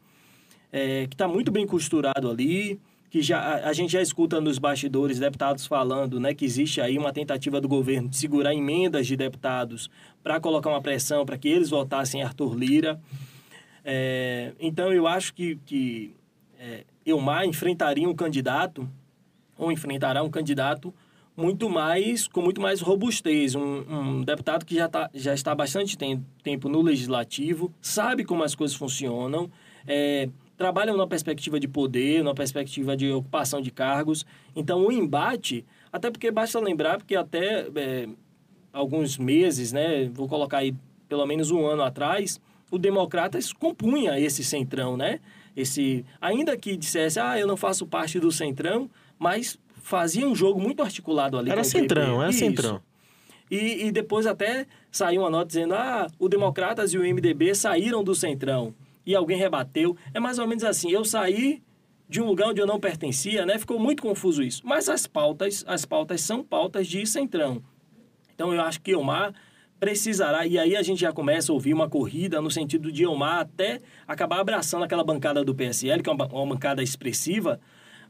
é, 0.74 1.06
que 1.06 1.14
está 1.14 1.28
muito 1.28 1.52
bem 1.52 1.68
costurado 1.68 2.30
ali 2.30 2.80
que 3.14 3.22
já 3.22 3.64
a, 3.64 3.72
gente 3.74 3.94
já 3.94 4.02
escuta 4.02 4.42
nos 4.42 4.58
bastidores 4.58 5.20
deputados 5.20 5.68
falando, 5.68 6.20
né, 6.20 6.34
que 6.34 6.44
existe 6.44 6.82
aí 6.82 6.98
uma 6.98 7.14
tentativa 7.14 7.62
do 7.62 7.68
governo 7.68 8.10
de 8.10 8.18
segurar 8.18 8.56
emendas 8.56 9.06
de 9.06 9.16
deputados 9.16 9.88
para 10.24 10.40
colocar 10.40 10.72
uma 10.72 10.82
pressão 10.82 11.24
para 11.24 11.38
que 11.38 11.48
eles 11.48 11.70
votassem 11.70 12.24
Arthur 12.24 12.56
Lira. 12.56 13.00
É, 13.86 14.54
então 14.60 14.92
eu 14.92 15.06
acho 15.06 15.32
que, 15.36 15.60
que 15.64 16.16
é, 16.58 16.86
Elmar 17.06 17.46
enfrentaria 17.46 18.10
um 18.10 18.16
candidato 18.16 18.90
ou 19.60 19.72
enfrentará 19.72 20.24
um 20.24 20.30
candidato 20.32 20.92
muito 21.38 21.70
mais 21.70 22.28
com 22.28 22.42
muito 22.42 22.60
mais 22.60 22.82
robustez, 22.82 23.54
um, 23.54 23.84
um 23.88 24.24
deputado 24.24 24.66
que 24.66 24.74
já, 24.74 24.90
tá, 24.90 25.08
já 25.14 25.36
está 25.36 25.52
há 25.52 25.56
bastante 25.56 25.96
tempo 26.42 26.68
no 26.68 26.82
legislativo, 26.82 27.72
sabe 27.80 28.24
como 28.24 28.44
as 28.44 28.56
coisas 28.56 28.76
funcionam, 28.76 29.52
é, 29.86 30.30
trabalham 30.58 30.96
numa 30.96 31.08
perspectiva 31.08 31.60
de 31.60 31.68
poder, 31.68 32.24
numa 32.24 32.36
perspectiva 32.36 32.96
de 32.96 33.12
ocupação 33.12 33.62
de 33.62 33.72
cargos. 33.72 34.26
Então, 34.56 34.86
o 34.86 34.92
embate, 34.92 35.66
até 35.92 36.12
porque 36.12 36.32
basta 36.32 36.60
lembrar, 36.60 36.98
porque 36.98 37.16
até 37.16 37.68
é, 37.76 38.08
alguns 38.72 39.18
meses, 39.18 39.72
né, 39.72 40.10
vou 40.14 40.28
colocar 40.28 40.60
aí 40.60 40.76
pelo 41.08 41.26
menos 41.26 41.52
um 41.52 41.66
ano 41.66 41.84
atrás, 41.84 42.40
o 42.72 42.78
Democratas 42.78 43.54
compunha 43.54 44.20
esse 44.20 44.44
centrão, 44.44 44.98
né? 44.98 45.20
Esse, 45.56 46.04
ainda 46.20 46.58
que 46.58 46.76
dissesse, 46.76 47.20
ah, 47.20 47.40
eu 47.40 47.46
não 47.46 47.56
faço 47.56 47.86
parte 47.86 48.20
do 48.20 48.32
centrão, 48.32 48.90
mas 49.20 49.60
fazia 49.76 50.28
um 50.28 50.34
jogo 50.34 50.60
muito 50.60 50.82
articulado 50.82 51.38
ali. 51.38 51.52
Era 51.52 51.64
centrão, 51.64 52.22
era 52.22 52.32
Isso. 52.32 52.40
centrão. 52.40 52.82
E, 53.52 53.86
e 53.86 53.92
depois 53.92 54.26
até 54.26 54.66
saiu 54.92 55.22
uma 55.22 55.30
nota 55.30 55.46
dizendo, 55.46 55.76
ah, 55.76 56.08
o 56.18 56.28
Democratas 56.28 56.94
e 56.94 56.98
o 56.98 57.02
MDB 57.02 57.54
saíram 57.54 58.04
do 58.04 58.16
centrão 58.16 58.74
e 59.06 59.16
alguém 59.16 59.38
rebateu. 59.38 59.96
É 60.14 60.20
mais 60.20 60.40
ou 60.40 60.48
menos 60.48 60.64
assim, 60.64 60.92
eu 60.92 61.04
saí 61.04 61.62
de 62.08 62.22
um 62.22 62.26
lugar 62.26 62.50
onde 62.50 62.62
eu 62.62 62.68
não 62.68 62.80
pertencia, 62.80 63.46
né? 63.46 63.58
Ficou 63.58 63.80
muito 63.80 64.04
confuso 64.04 64.44
isso. 64.44 64.62
Mas 64.66 64.90
as 64.90 65.08
pautas, 65.08 65.64
as 65.68 65.86
pautas 65.86 66.22
são 66.22 66.44
pautas 66.44 66.88
de 66.88 67.06
centrão. 67.06 67.64
Então 68.36 68.54
eu 68.54 68.62
acho 68.62 68.82
que 68.82 68.92
Elmar 68.92 69.34
precisará, 69.80 70.46
e 70.48 70.58
aí 70.58 70.78
a 70.78 70.82
gente 70.82 71.02
já 71.02 71.12
começa 71.12 71.52
a 71.52 71.54
ouvir 71.54 71.74
uma 71.74 71.90
corrida 71.90 72.42
no 72.42 72.50
sentido 72.50 72.92
de 72.92 73.04
Elmar 73.04 73.42
até 73.42 73.82
acabar 74.08 74.40
abraçando 74.40 74.84
aquela 74.84 75.04
bancada 75.04 75.44
do 75.44 75.54
PSL, 75.54 76.02
que 76.02 76.10
é 76.10 76.14
uma, 76.14 76.26
uma 76.28 76.54
bancada 76.54 76.82
expressiva, 76.82 77.60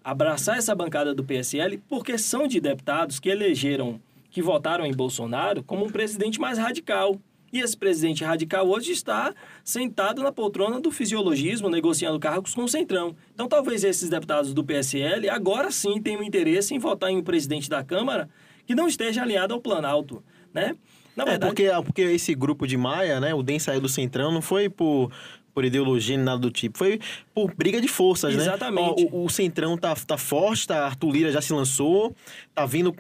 abraçar 0.04 0.58
essa 0.58 0.76
bancada 0.76 1.16
do 1.16 1.24
PSL, 1.24 1.80
porque 1.90 2.18
são 2.18 2.46
de 2.46 2.60
deputados 2.60 3.20
que 3.20 3.30
elegeram, 3.30 4.00
que 4.30 4.42
votaram 4.42 4.86
em 4.86 4.94
Bolsonaro 4.94 5.64
como 5.64 5.86
um 5.86 5.90
presidente 5.90 6.40
mais 6.40 6.60
radical. 6.60 7.20
E 7.54 7.60
esse 7.60 7.78
presidente 7.78 8.24
radical 8.24 8.68
hoje 8.68 8.92
está 8.92 9.32
sentado 9.64 10.24
na 10.24 10.32
poltrona 10.32 10.82
do 10.82 10.90
fisiologismo, 10.90 11.70
negociando 11.70 12.20
cargos 12.20 12.56
com 12.56 12.64
o 12.64 12.68
Centrão. 12.68 13.16
Então, 13.32 13.48
talvez 13.48 13.84
esses 13.84 14.10
deputados 14.10 14.56
do 14.56 14.64
PSL 14.64 15.30
agora 15.30 15.70
sim 15.70 16.02
tenham 16.02 16.24
interesse 16.24 16.74
em 16.74 16.80
votar 16.80 17.12
em 17.12 17.18
um 17.18 17.24
presidente 17.24 17.70
da 17.70 17.84
Câmara 17.84 18.28
que 18.66 18.74
não 18.74 18.88
esteja 18.88 19.22
alinhado 19.22 19.54
ao 19.54 19.62
Planalto, 19.62 20.24
né? 20.52 20.76
Na 21.16 21.26
verdade... 21.26 21.62
É, 21.64 21.76
porque, 21.76 21.86
porque 21.86 22.02
esse 22.02 22.34
grupo 22.34 22.66
de 22.66 22.76
Maia, 22.76 23.20
né, 23.20 23.36
o 23.36 23.44
DEM 23.44 23.60
saiu 23.60 23.80
do 23.80 23.90
Centrão, 23.90 24.32
não 24.32 24.42
foi 24.42 24.68
por 24.68 25.12
por 25.54 25.64
ideologia 25.64 26.18
nem 26.18 26.26
nada 26.26 26.40
do 26.40 26.50
tipo. 26.50 26.80
Foi 26.80 27.00
por 27.32 27.54
briga 27.54 27.80
de 27.80 27.88
forças, 27.88 28.34
Exatamente. 28.34 28.76
né? 28.76 28.88
Exatamente. 28.88 29.16
O, 29.16 29.26
o, 29.26 29.30
Centrão 29.30 29.78
tá, 29.78 29.94
tá 29.96 30.18
forte, 30.18 30.68
tá, 30.68 30.86
Arthur 30.86 31.12
Lira 31.12 31.32
já 31.32 31.42
se 31.44 31.54
lançou, 31.54 32.16
tá 32.56 32.66
vindo 32.66 32.92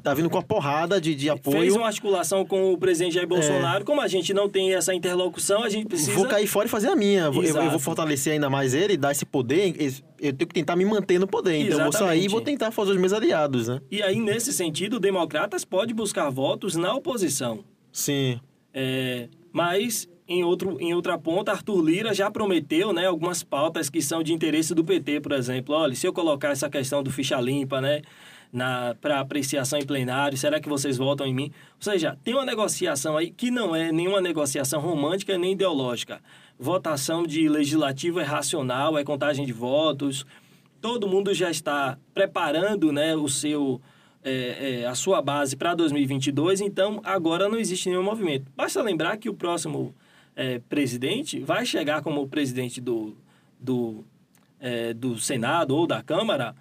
tá 0.00 0.14
vindo 0.14 0.28
com 0.30 0.38
a 0.38 0.42
porrada 0.42 1.00
de, 1.00 1.14
de 1.14 1.28
apoio. 1.28 1.60
Fez 1.60 1.76
uma 1.76 1.86
articulação 1.86 2.44
com 2.44 2.72
o 2.72 2.78
presidente 2.78 3.14
Jair 3.14 3.28
Bolsonaro. 3.28 3.82
É. 3.82 3.84
Como 3.84 4.00
a 4.00 4.08
gente 4.08 4.34
não 4.34 4.48
tem 4.48 4.74
essa 4.74 4.94
interlocução, 4.94 5.62
a 5.62 5.68
gente 5.68 5.86
precisa. 5.86 6.12
Vou 6.12 6.26
cair 6.26 6.46
fora 6.46 6.66
e 6.66 6.68
fazer 6.68 6.88
a 6.88 6.96
minha. 6.96 7.24
Eu, 7.24 7.42
eu, 7.42 7.70
vou 7.70 7.78
fortalecer 7.78 8.32
ainda 8.32 8.50
mais 8.50 8.74
ele, 8.74 8.96
dar 8.96 9.12
esse 9.12 9.24
poder. 9.24 9.74
Eu 10.20 10.32
tenho 10.32 10.48
que 10.48 10.54
tentar 10.54 10.76
me 10.76 10.84
manter 10.84 11.18
no 11.18 11.26
poder. 11.26 11.56
Então 11.56 11.68
Exatamente. 11.68 11.94
eu 11.94 12.00
vou 12.00 12.08
sair 12.08 12.24
e 12.24 12.28
vou 12.28 12.40
tentar 12.40 12.70
fazer 12.70 12.92
os 12.92 12.98
meus 12.98 13.12
aliados, 13.12 13.68
né? 13.68 13.80
E 13.90 14.02
aí, 14.02 14.18
nesse 14.18 14.52
sentido, 14.52 14.94
o 14.94 15.00
Democratas 15.00 15.64
pode 15.64 15.94
buscar 15.94 16.28
votos 16.30 16.76
na 16.76 16.94
oposição. 16.94 17.64
Sim. 17.92 18.40
É, 18.72 19.28
mas 19.52 20.08
em, 20.30 20.44
outro, 20.44 20.76
em 20.80 20.94
outra 20.94 21.18
ponta, 21.18 21.50
Arthur 21.50 21.82
Lira 21.82 22.14
já 22.14 22.30
prometeu 22.30 22.92
né, 22.92 23.06
algumas 23.06 23.42
pautas 23.42 23.90
que 23.90 24.00
são 24.00 24.22
de 24.22 24.32
interesse 24.32 24.72
do 24.74 24.84
PT, 24.84 25.20
por 25.20 25.32
exemplo. 25.32 25.74
Olha, 25.74 25.92
se 25.94 26.06
eu 26.06 26.12
colocar 26.12 26.50
essa 26.50 26.70
questão 26.70 27.02
do 27.02 27.10
ficha 27.10 27.40
limpa, 27.40 27.80
né? 27.80 28.00
Para 29.00 29.20
apreciação 29.20 29.78
em 29.78 29.86
plenário? 29.86 30.36
Será 30.36 30.60
que 30.60 30.68
vocês 30.68 30.96
votam 30.96 31.26
em 31.26 31.34
mim? 31.34 31.52
Ou 31.76 31.82
seja, 31.82 32.18
tem 32.24 32.34
uma 32.34 32.44
negociação 32.44 33.16
aí 33.16 33.30
que 33.30 33.50
não 33.50 33.74
é 33.74 33.92
nenhuma 33.92 34.20
negociação 34.20 34.80
romântica 34.80 35.36
nem 35.38 35.52
ideológica. 35.52 36.20
Votação 36.58 37.24
de 37.26 37.48
legislativo 37.48 38.20
é 38.20 38.24
racional, 38.24 38.98
é 38.98 39.04
contagem 39.04 39.46
de 39.46 39.52
votos. 39.52 40.26
Todo 40.80 41.08
mundo 41.08 41.32
já 41.32 41.50
está 41.50 41.98
preparando 42.12 42.92
né, 42.92 43.14
o 43.14 43.28
seu, 43.28 43.80
é, 44.22 44.80
é, 44.82 44.86
a 44.86 44.94
sua 44.94 45.22
base 45.22 45.56
para 45.56 45.74
2022, 45.74 46.60
então 46.60 47.00
agora 47.04 47.48
não 47.48 47.58
existe 47.58 47.88
nenhum 47.88 48.02
movimento. 48.02 48.50
Basta 48.56 48.82
lembrar 48.82 49.16
que 49.16 49.28
o 49.28 49.34
próximo 49.34 49.94
é, 50.40 50.58
presidente, 50.58 51.40
vai 51.40 51.66
chegar 51.66 52.02
como 52.02 52.26
presidente 52.26 52.80
do, 52.80 53.14
do, 53.58 54.04
é, 54.58 54.94
do 54.94 55.18
Senado 55.18 55.76
ou 55.76 55.86
da 55.86 56.02
Câmara 56.02 56.54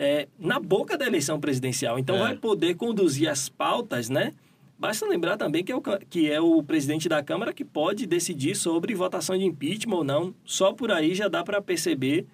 é, 0.00 0.28
na 0.38 0.60
boca 0.60 0.96
da 0.96 1.04
eleição 1.06 1.40
presidencial. 1.40 1.98
Então, 1.98 2.14
É. 2.16 2.20
vai 2.20 2.36
poder 2.36 2.76
conduzir 2.76 3.28
as 3.28 3.48
pautas, 3.48 4.08
né? 4.08 4.32
Basta 4.78 5.04
lembrar 5.04 5.36
também 5.36 5.64
que 5.64 5.72
é, 5.72 5.76
o, 5.76 5.82
que 6.08 6.30
é 6.30 6.40
o 6.40 6.62
presidente 6.62 7.08
da 7.08 7.20
Câmara 7.20 7.52
que 7.52 7.64
pode 7.64 8.06
decidir 8.06 8.54
sobre 8.54 8.94
votação 8.94 9.36
de 9.36 9.44
impeachment 9.44 9.96
ou 9.96 10.04
não. 10.04 10.32
Só 10.44 10.72
por 10.72 10.92
aí 10.92 11.16
já 11.16 11.26
dá 11.26 11.42
para 11.42 11.60
perceber 11.60 12.26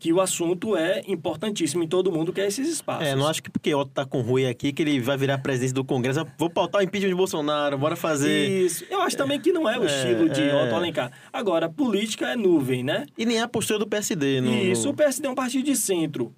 que 0.00 0.12
o 0.12 0.20
assunto 0.20 0.76
é 0.76 1.00
importantíssimo 1.06 1.84
e 1.84 1.86
todo 1.86 2.10
mundo 2.10 2.32
quer 2.32 2.48
esses 2.48 2.68
espaços. 2.68 3.06
É, 3.06 3.14
não 3.14 3.28
acho 3.28 3.40
que 3.40 3.48
porque 3.48 3.72
Otto 3.72 3.92
tá 3.94 4.04
com 4.04 4.20
Rui 4.20 4.44
aqui 4.48 4.72
que 4.72 4.82
ele 4.82 4.98
vai 4.98 5.16
virar 5.16 5.38
presidente 5.38 5.72
do 5.74 5.84
Congresso. 5.84 6.26
Vou 6.36 6.50
pautar 6.50 6.80
o 6.80 6.84
impeachment 6.84 7.10
de 7.10 7.14
Bolsonaro, 7.14 7.78
bora 7.78 7.94
fazer. 7.94 8.48
Isso. 8.50 8.84
Eu 8.90 9.00
acho 9.00 9.16
também 9.16 9.38
que 9.40 9.52
não 9.52 9.68
é 9.68 9.78
o 9.78 9.84
É, 9.84 9.86
estilo 9.86 10.28
de 10.28 10.42
é. 10.42 10.64
Otto 10.64 10.74
Alencar. 10.74 11.12
Agora, 11.32 11.68
política 11.68 12.26
é 12.32 12.34
nuvem, 12.34 12.82
né? 12.82 13.06
E 13.16 13.24
nem 13.24 13.38
a 13.38 13.46
postura 13.46 13.78
do 13.78 13.86
PSD. 13.86 14.40
No, 14.40 14.52
Isso, 14.52 14.90
o. 14.90 14.94
PSD 14.94 15.28
é 15.28 15.30
um 15.30 15.36
partido 15.36 15.64
de 15.66 15.76
centro. 15.76 16.34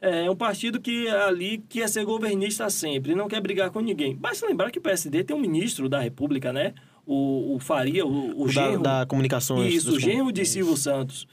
É 0.00 0.30
um 0.30 0.36
partido 0.36 0.80
que 0.80 1.08
ali 1.08 1.58
quer 1.68 1.88
ser 1.88 2.04
governista 2.04 2.68
sempre, 2.68 3.14
não 3.14 3.28
quer 3.28 3.40
brigar 3.40 3.70
com 3.70 3.80
ninguém. 3.80 4.14
Basta 4.14 4.46
lembrar 4.46 4.70
que 4.70 4.78
o 4.78 4.82
PSD 4.82 5.24
tem 5.24 5.34
um 5.34 5.40
ministro 5.40 5.88
da 5.88 6.00
República, 6.00 6.52
né? 6.52 6.74
O, 7.06 7.54
o 7.54 7.58
Faria, 7.58 8.04
o, 8.04 8.42
o 8.42 8.46
da, 8.46 8.52
genro. 8.52 8.82
da 8.82 9.06
comunicações. 9.06 9.72
Isso, 9.72 9.94
o 9.94 10.00
genro 10.00 10.32
de 10.32 10.44
Silvio 10.44 10.76
Santos. 10.76 11.26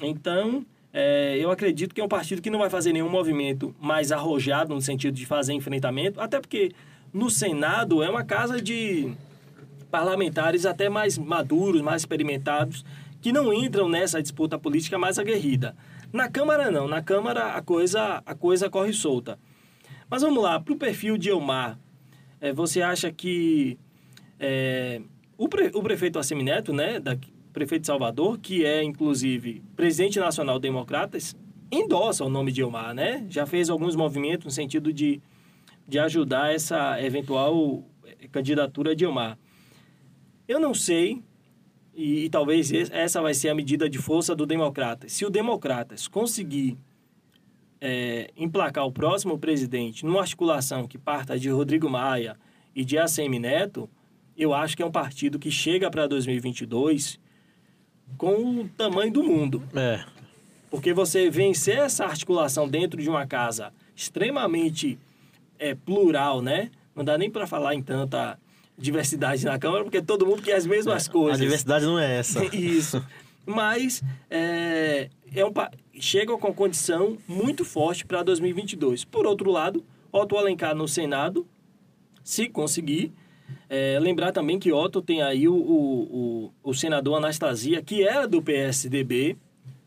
Então, 0.00 0.64
é, 0.92 1.36
eu 1.38 1.50
acredito 1.50 1.94
que 1.94 2.00
é 2.00 2.04
um 2.04 2.08
partido 2.08 2.40
que 2.40 2.50
não 2.50 2.58
vai 2.58 2.70
fazer 2.70 2.92
nenhum 2.92 3.08
movimento 3.08 3.74
mais 3.80 4.12
arrojado 4.12 4.74
no 4.74 4.80
sentido 4.80 5.14
de 5.14 5.26
fazer 5.26 5.52
enfrentamento, 5.52 6.20
até 6.20 6.40
porque 6.40 6.72
no 7.12 7.30
Senado 7.30 8.02
é 8.02 8.08
uma 8.08 8.24
casa 8.24 8.60
de 8.60 9.10
parlamentares 9.90 10.66
até 10.66 10.88
mais 10.88 11.16
maduros, 11.18 11.80
mais 11.80 12.02
experimentados, 12.02 12.84
que 13.20 13.32
não 13.32 13.52
entram 13.52 13.88
nessa 13.88 14.22
disputa 14.22 14.58
política 14.58 14.98
mais 14.98 15.18
aguerrida. 15.18 15.74
Na 16.12 16.28
Câmara 16.28 16.70
não, 16.70 16.88
na 16.88 17.02
Câmara 17.02 17.52
a 17.52 17.62
coisa, 17.62 18.22
a 18.24 18.34
coisa 18.34 18.70
corre 18.70 18.92
solta. 18.92 19.38
Mas 20.08 20.22
vamos 20.22 20.42
lá, 20.42 20.58
para 20.58 20.72
o 20.72 20.76
perfil 20.76 21.18
de 21.18 21.28
Elmar, 21.28 21.78
é, 22.40 22.52
você 22.52 22.80
acha 22.80 23.12
que 23.12 23.78
é, 24.40 25.02
o, 25.36 25.48
pre, 25.48 25.70
o 25.74 25.82
prefeito 25.82 26.18
Assemineto, 26.18 26.72
né, 26.72 26.98
da, 26.98 27.16
prefeito 27.52 27.82
de 27.82 27.86
Salvador, 27.88 28.38
que 28.38 28.64
é 28.64 28.82
inclusive 28.82 29.62
presidente 29.76 30.18
nacional 30.18 30.58
Democratas, 30.58 31.36
endossa 31.70 32.24
o 32.24 32.30
nome 32.30 32.52
de 32.52 32.62
Elmar, 32.62 32.94
né? 32.94 33.26
Já 33.28 33.44
fez 33.44 33.68
alguns 33.68 33.94
movimentos 33.94 34.46
no 34.46 34.50
sentido 34.50 34.92
de, 34.92 35.20
de 35.86 35.98
ajudar 35.98 36.54
essa 36.54 37.02
eventual 37.02 37.84
eh, 38.06 38.28
candidatura 38.28 38.94
de 38.94 39.04
Elmar. 39.04 39.38
Eu 40.46 40.58
não 40.58 40.72
sei, 40.72 41.22
e, 41.98 42.24
e 42.26 42.30
talvez 42.30 42.70
es- 42.70 42.90
essa 42.92 43.20
vai 43.20 43.34
ser 43.34 43.48
a 43.48 43.54
medida 43.54 43.90
de 43.90 43.98
força 43.98 44.34
do 44.34 44.46
Democratas. 44.46 45.12
Se 45.12 45.26
o 45.26 45.30
Democratas 45.30 46.06
conseguir 46.06 46.78
é, 47.80 48.30
emplacar 48.36 48.86
o 48.86 48.92
próximo 48.92 49.38
presidente 49.38 50.04
numa 50.06 50.20
articulação 50.20 50.86
que 50.86 50.96
parta 50.96 51.38
de 51.38 51.48
Rodrigo 51.50 51.90
Maia 51.90 52.36
e 52.74 52.84
de 52.84 52.96
ACM 52.98 53.38
Neto, 53.40 53.90
eu 54.36 54.54
acho 54.54 54.76
que 54.76 54.82
é 54.82 54.86
um 54.86 54.92
partido 54.92 55.38
que 55.38 55.50
chega 55.50 55.90
para 55.90 56.06
2022 56.06 57.18
com 58.16 58.60
o 58.62 58.68
tamanho 58.68 59.12
do 59.12 59.22
mundo. 59.22 59.62
É. 59.74 60.04
Porque 60.70 60.92
você 60.92 61.28
vencer 61.30 61.78
essa 61.78 62.04
articulação 62.04 62.68
dentro 62.68 63.00
de 63.02 63.08
uma 63.08 63.26
casa 63.26 63.72
extremamente 63.96 64.98
é, 65.58 65.74
plural, 65.74 66.40
né? 66.40 66.70
Não 66.94 67.04
dá 67.04 67.16
nem 67.18 67.30
para 67.30 67.46
falar 67.46 67.74
em 67.74 67.82
tanta 67.82 68.38
diversidade 68.78 69.44
na 69.44 69.58
Câmara, 69.58 69.82
porque 69.84 70.00
todo 70.00 70.24
mundo 70.26 70.42
quer 70.42 70.54
as 70.54 70.64
mesmas 70.66 71.08
A 71.08 71.10
coisas. 71.12 71.40
diversidade 71.40 71.84
não 71.84 71.98
é 71.98 72.18
essa. 72.18 72.44
Isso. 72.54 73.04
Mas 73.44 74.02
é, 74.30 75.08
é 75.34 75.44
um, 75.44 75.52
pa- 75.52 75.70
chega 75.98 76.36
com 76.36 76.52
condição 76.54 77.18
muito 77.26 77.64
forte 77.64 78.04
para 78.06 78.22
2022. 78.22 79.04
Por 79.04 79.26
outro 79.26 79.50
lado, 79.50 79.84
Otto 80.12 80.36
Alencar 80.36 80.74
no 80.74 80.86
Senado, 80.86 81.46
se 82.22 82.48
conseguir. 82.48 83.12
É, 83.70 83.98
lembrar 83.98 84.30
também 84.32 84.58
que 84.58 84.70
Otto 84.72 85.00
tem 85.00 85.22
aí 85.22 85.48
o, 85.48 85.54
o, 85.54 86.02
o, 86.62 86.70
o 86.70 86.74
senador 86.74 87.16
Anastasia, 87.16 87.82
que 87.82 88.02
era 88.06 88.28
do 88.28 88.42
PSDB. 88.42 89.36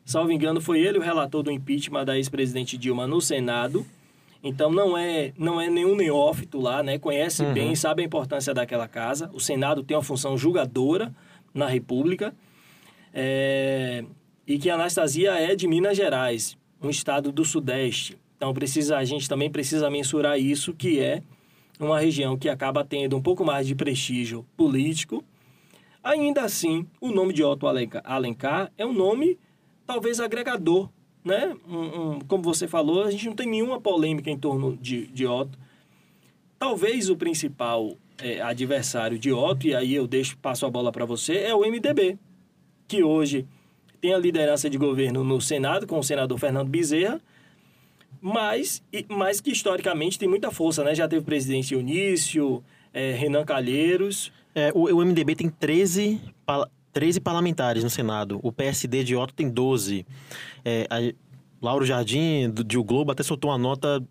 Salvo 0.03 0.31
engano, 0.31 0.60
foi 0.60 0.79
ele 0.81 0.98
o 0.98 1.01
relator 1.01 1.43
do 1.43 1.51
impeachment 1.51 2.03
da 2.05 2.17
ex-presidente 2.17 2.75
Dilma 2.77 3.05
no 3.05 3.21
Senado. 3.21 3.86
Então 4.43 4.71
não 4.71 4.98
é, 4.98 5.33
não 5.38 5.62
é 5.62 5.69
nenhum 5.69 5.95
neófito 5.95 6.60
lá, 6.60 6.81
né? 6.81 6.98
Conhece 6.98 7.43
Uhum. 7.43 7.53
bem, 7.53 7.75
sabe 7.75 8.01
a 8.01 8.05
importância 8.05 8.53
daquela 8.53 8.88
casa. 8.88 9.29
O 9.33 9.39
Senado 9.39 9.83
tem 9.83 9.95
uma 9.95 10.01
função 10.03 10.38
julgadora 10.38 11.13
na 11.53 11.67
República. 11.67 12.33
É, 13.13 14.03
e 14.48 14.57
que 14.57 14.70
a 14.70 14.75
Anastasia 14.75 15.31
é 15.33 15.55
de 15.55 15.68
Minas 15.68 15.96
Gerais, 15.98 16.57
um 16.81 16.89
estado 16.89 17.31
do 17.31 17.44
Sudeste. 17.46 18.18
Então 18.37 18.53
precisa, 18.53 18.98
a 18.98 19.03
gente 19.05 19.29
também 19.29 19.50
precisa 19.51 19.89
mensurar 19.89 20.39
isso, 20.39 20.74
que 20.74 21.00
é 21.00 21.22
uma 21.79 22.00
região 22.00 22.37
que 22.37 22.50
acaba 22.50 22.83
tendo 22.83 23.15
um 23.18 23.22
pouco 23.22 23.44
mais 23.46 23.68
de 23.68 23.75
prestígio 23.75 24.46
político. 24.57 25.24
Ainda 26.03 26.42
assim, 26.42 26.87
o 27.00 27.11
nome 27.11 27.33
de 27.33 27.44
Otto 27.44 27.68
Alenca- 27.68 28.01
Alencar 28.03 28.72
é 28.77 28.85
um 28.85 28.94
nome 28.94 29.37
talvez 29.85 30.20
agregador, 30.20 30.89
né? 31.24 31.55
Um- 31.68 32.12
um- 32.16 32.20
como 32.22 32.44
você 32.44 32.68
falou, 32.68 33.03
a 33.03 33.12
gente 33.12 33.25
não 33.27 33.36
tem 33.36 33.48
nenhuma 33.48 33.79
polêmica 33.79 34.29
em 34.29 34.38
torno 34.38 34.75
de, 34.77 35.07
de 35.07 35.25
Otto. 35.27 35.57
Talvez 36.60 37.10
o 37.10 37.16
principal 37.16 37.96
é, 38.20 38.40
adversário 38.42 39.18
de 39.18 39.31
Otto, 39.31 39.66
e 39.68 39.74
aí 39.75 39.96
eu 39.96 40.05
deixo 40.07 40.38
passo 40.38 40.66
a 40.66 40.70
bola 40.70 40.92
para 40.92 41.05
você, 41.05 41.38
é 41.38 41.55
o 41.55 41.66
MDB, 41.66 42.18
que 42.88 43.03
hoje 43.03 43.48
tem 44.00 44.14
a 44.14 44.18
liderança 44.18 44.70
de 44.70 44.77
governo 44.77 45.24
no 45.24 45.42
Senado 45.42 45.88
com 45.88 45.98
o 45.98 46.03
senador 46.03 46.38
Fernando 46.38 46.70
Bezerra, 46.70 47.20
mas, 48.22 48.84
e- 48.94 49.05
mas 49.10 49.42
que 49.42 49.51
historicamente 49.51 50.20
tem 50.20 50.27
muita 50.29 50.51
força, 50.51 50.84
né? 50.84 50.94
Já 50.94 51.07
teve 51.07 51.22
o 51.22 51.25
presidente 51.25 51.74
Eunício, 51.74 52.64
é, 52.94 53.12
Renan 53.14 53.44
Calheiros, 53.46 54.31
É, 54.53 54.70
o, 54.75 54.81
o 54.94 55.01
MDB 55.05 55.34
tem 55.34 55.50
13, 55.50 56.20
pala- 56.46 56.70
13 56.91 57.19
parlamentares 57.19 57.83
no 57.83 57.89
Senado. 57.89 58.39
O 58.43 58.51
PSD 58.51 59.03
de 59.03 59.15
Otto 59.15 59.33
tem 59.33 59.49
12. 59.49 60.05
É, 60.63 60.87
a, 60.89 61.13
Lauro 61.61 61.85
Jardim, 61.85 62.49
do, 62.49 62.63
de 62.63 62.77
O 62.77 62.83
Globo, 62.83 63.11
até 63.11 63.21
soltou 63.21 63.51
uma 63.51 63.57
nota 63.57 64.03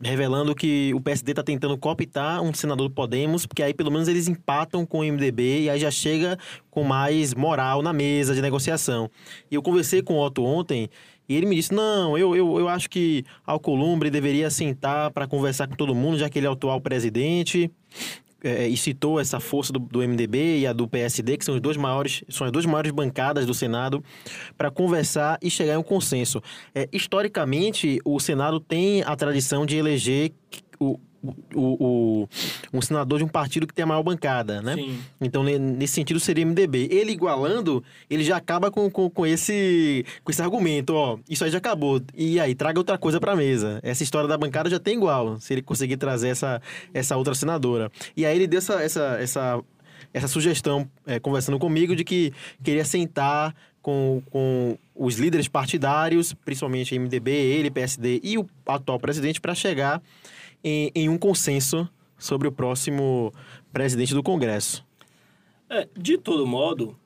revelando 0.00 0.54
que 0.54 0.92
o 0.94 1.00
PSD 1.00 1.32
está 1.32 1.42
tentando 1.42 1.76
cooptar 1.76 2.40
um 2.40 2.54
senador 2.54 2.88
do 2.88 2.94
Podemos, 2.94 3.46
porque 3.46 3.62
aí 3.62 3.74
pelo 3.74 3.90
menos 3.90 4.06
eles 4.06 4.28
empatam 4.28 4.86
com 4.86 5.00
o 5.00 5.02
MDB 5.02 5.62
e 5.62 5.70
aí 5.70 5.80
já 5.80 5.90
chega 5.90 6.38
com 6.70 6.84
mais 6.84 7.34
moral 7.34 7.82
na 7.82 7.92
mesa 7.92 8.34
de 8.34 8.40
negociação. 8.40 9.10
E 9.50 9.54
eu 9.54 9.62
conversei 9.62 10.00
com 10.00 10.14
o 10.14 10.24
Otto 10.24 10.44
ontem 10.44 10.88
e 11.28 11.34
ele 11.34 11.46
me 11.46 11.56
disse: 11.56 11.74
não, 11.74 12.16
eu, 12.16 12.36
eu, 12.36 12.60
eu 12.60 12.68
acho 12.68 12.88
que 12.88 13.24
Alcolumbre 13.44 14.10
deveria 14.10 14.50
sentar 14.50 15.10
para 15.10 15.26
conversar 15.26 15.66
com 15.66 15.74
todo 15.74 15.94
mundo, 15.94 16.18
já 16.18 16.28
que 16.28 16.38
ele 16.38 16.46
é 16.46 16.50
o 16.50 16.52
atual 16.52 16.80
presidente 16.80 17.70
é, 18.44 18.68
e 18.68 18.76
citou 18.76 19.20
essa 19.20 19.38
força 19.40 19.72
do, 19.72 19.78
do 19.78 20.00
MDB 20.00 20.60
e 20.60 20.66
a 20.66 20.72
do 20.72 20.88
PSD, 20.88 21.36
que 21.36 21.44
são, 21.44 21.54
os 21.54 21.60
dois 21.60 21.76
maiores, 21.76 22.24
são 22.28 22.46
as 22.46 22.52
duas 22.52 22.66
maiores 22.66 22.90
bancadas 22.90 23.46
do 23.46 23.54
Senado, 23.54 24.02
para 24.56 24.70
conversar 24.70 25.38
e 25.42 25.50
chegar 25.50 25.74
em 25.74 25.78
um 25.78 25.82
consenso. 25.82 26.42
É, 26.74 26.88
historicamente, 26.92 27.98
o 28.04 28.18
Senado 28.18 28.60
tem 28.60 29.02
a 29.02 29.14
tradição 29.16 29.64
de 29.64 29.76
eleger 29.76 30.32
o, 30.78 30.98
o, 31.54 32.24
o- 32.24 32.28
um 32.72 32.80
senador 32.80 33.18
de 33.18 33.24
um 33.24 33.28
partido 33.28 33.66
que 33.66 33.72
tem 33.74 33.82
a 33.82 33.86
maior 33.86 34.02
bancada, 34.02 34.60
né? 34.62 34.74
Sim. 34.74 34.98
Então, 35.20 35.42
ne- 35.44 35.58
nesse 35.58 35.94
sentido, 35.94 36.18
seria 36.18 36.44
MDB. 36.44 36.88
Ele 36.90 37.12
igualando, 37.12 37.82
ele 38.10 38.24
já 38.24 38.36
acaba 38.36 38.70
com, 38.70 38.90
com, 38.90 39.08
com 39.08 39.26
esse, 39.26 40.04
com 40.24 40.30
esse 40.30 40.42
argumento, 40.42 40.94
ó, 40.94 41.18
isso 41.28 41.44
aí 41.44 41.50
já 41.50 41.58
acabou. 41.58 42.00
E 42.16 42.40
aí, 42.40 42.54
traga 42.54 42.78
outra 42.80 42.98
coisa 42.98 43.20
pra 43.20 43.36
mesa. 43.36 43.78
Essa 43.82 44.02
história 44.02 44.28
da 44.28 44.36
bancada 44.36 44.68
já 44.68 44.78
tem 44.78 44.96
igual, 44.96 45.38
se 45.40 45.52
ele 45.54 45.62
conseguir 45.62 45.96
trazer 45.96 46.28
essa, 46.28 46.60
essa 46.92 47.16
outra 47.16 47.34
senadora. 47.34 47.90
E 48.16 48.26
aí 48.26 48.34
ele 48.36 48.46
deu 48.46 48.58
essa, 48.58 48.82
essa, 48.82 49.16
essa, 49.20 49.60
essa 50.12 50.28
sugestão, 50.28 50.88
é, 51.06 51.20
conversando 51.20 51.58
comigo, 51.58 51.94
de 51.94 52.04
que 52.04 52.32
queria 52.62 52.84
sentar 52.84 53.54
com, 53.80 54.22
com 54.30 54.76
os 54.94 55.16
líderes 55.16 55.48
partidários, 55.48 56.32
principalmente 56.44 56.96
MDB, 56.98 57.30
ele, 57.32 57.70
PSD 57.70 58.20
e 58.22 58.38
o 58.38 58.46
atual 58.66 58.98
presidente, 59.00 59.40
para 59.40 59.54
chegar 59.54 60.00
em, 60.62 60.90
em 60.94 61.08
um 61.08 61.18
consenso 61.18 61.88
sobre 62.18 62.46
o 62.48 62.52
próximo 62.52 63.32
presidente 63.72 64.14
do 64.14 64.22
Congresso. 64.22 64.84
É, 65.68 65.88
de 65.96 66.18
todo 66.18 66.46
modo, 66.46 66.96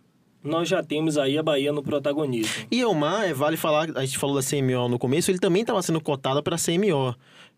nós 0.47 0.69
já 0.69 0.83
temos 0.83 1.19
aí 1.19 1.37
a 1.37 1.43
Bahia 1.43 1.73
no 1.73 1.83
protagonismo. 1.83 2.67
E 2.71 2.81
Elmar, 2.81 3.25
é, 3.25 3.35
vale 3.35 3.57
falar, 3.57 3.89
a 3.97 4.05
gente 4.05 4.19
falou 4.19 4.37
da 4.37 4.43
CMO 4.43 4.89
no 4.89 4.99
começo, 4.99 5.31
ele 5.31 5.39
também 5.39 5.63
estava 5.63 5.83
sendo 5.83 6.01
cotado 6.01 6.43
para 6.43 6.57
CMO. 6.57 7.15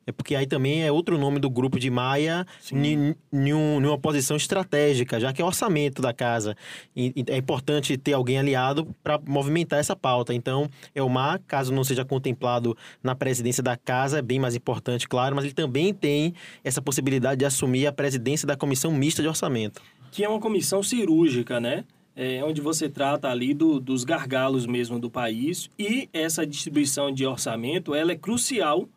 É 0.07 0.12
porque 0.12 0.35
aí 0.35 0.46
também 0.46 0.83
é 0.83 0.90
outro 0.90 1.18
nome 1.18 1.38
do 1.38 1.51
grupo 1.51 1.79
de 1.79 1.90
Maia 1.90 2.46
em 2.72 3.14
uma 3.53 3.98
posição 3.98 4.38
estratégica, 4.38 5.20
já 5.20 5.35
que 5.35 5.42
é 5.42 5.44
o 5.44 5.48
orçamento 5.48 6.01
da 6.01 6.14
casa. 6.14 6.57
E, 6.96 7.12
e 7.14 7.24
é 7.31 7.37
importante 7.37 7.94
ter 7.98 8.14
alguém 8.14 8.38
aliado 8.38 8.88
para 9.03 9.20
movimentar 9.27 9.79
essa 9.79 9.94
pauta. 9.94 10.33
Então, 10.33 10.66
Elmar, 10.94 11.42
caso 11.46 11.74
não 11.74 11.85
seja 11.85 12.07
contemplado 12.07 12.74
na 13.03 13.14
presidência 13.14 13.62
da 13.62 13.77
casa, 13.77 14.20
é 14.20 14.22
bem 14.22 14.38
mais 14.38 14.57
importante, 14.57 15.07
claro, 15.07 15.37
mas 15.37 15.44
ele 15.44 15.53
também 15.53 15.92
tem 15.92 16.33
essa 16.64 16.81
possibilidade 16.81 17.40
de 17.40 17.44
assumir 17.44 17.87
a 17.87 17.92
presidência 17.92 18.48
da 18.48 18.57
comissão 18.57 18.90
mista 18.90 19.20
de 19.20 19.29
orçamento. 19.29 19.83
que 20.11 20.24
é 20.24 20.29
uma 20.29 20.40
comissão 20.40 20.83
cirúrgica, 20.83 21.61
né? 21.61 21.85
É, 22.20 22.42
onde 22.42 22.61
você 22.61 22.88
trata 22.88 23.28
ali 23.28 23.54
do, 23.54 23.78
dos 23.78 24.02
gargalos 24.02 24.66
mesmo 24.66 24.98
do 24.98 25.09
país 25.09 25.70
e 25.78 26.09
essa 26.12 26.44
distribuição 26.44 27.12
de 27.12 27.24
orçamento 27.24 27.94
ela 27.94 28.11
é 28.11 28.16
crucial 28.16 28.88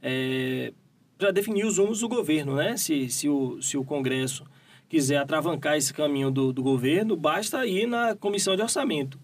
é, 0.00 0.72
para 1.18 1.30
definir 1.30 1.66
os 1.66 1.76
rumos 1.76 2.00
do 2.00 2.08
governo, 2.08 2.56
né? 2.56 2.78
Se, 2.78 3.10
se, 3.10 3.28
o, 3.28 3.60
se 3.60 3.76
o 3.76 3.84
Congresso 3.84 4.44
quiser 4.88 5.18
atravancar 5.18 5.76
esse 5.76 5.92
caminho 5.92 6.30
do, 6.30 6.50
do 6.50 6.62
governo, 6.62 7.14
basta 7.14 7.66
ir 7.66 7.86
na 7.86 8.16
comissão 8.16 8.56
de 8.56 8.62
orçamento. 8.62 9.20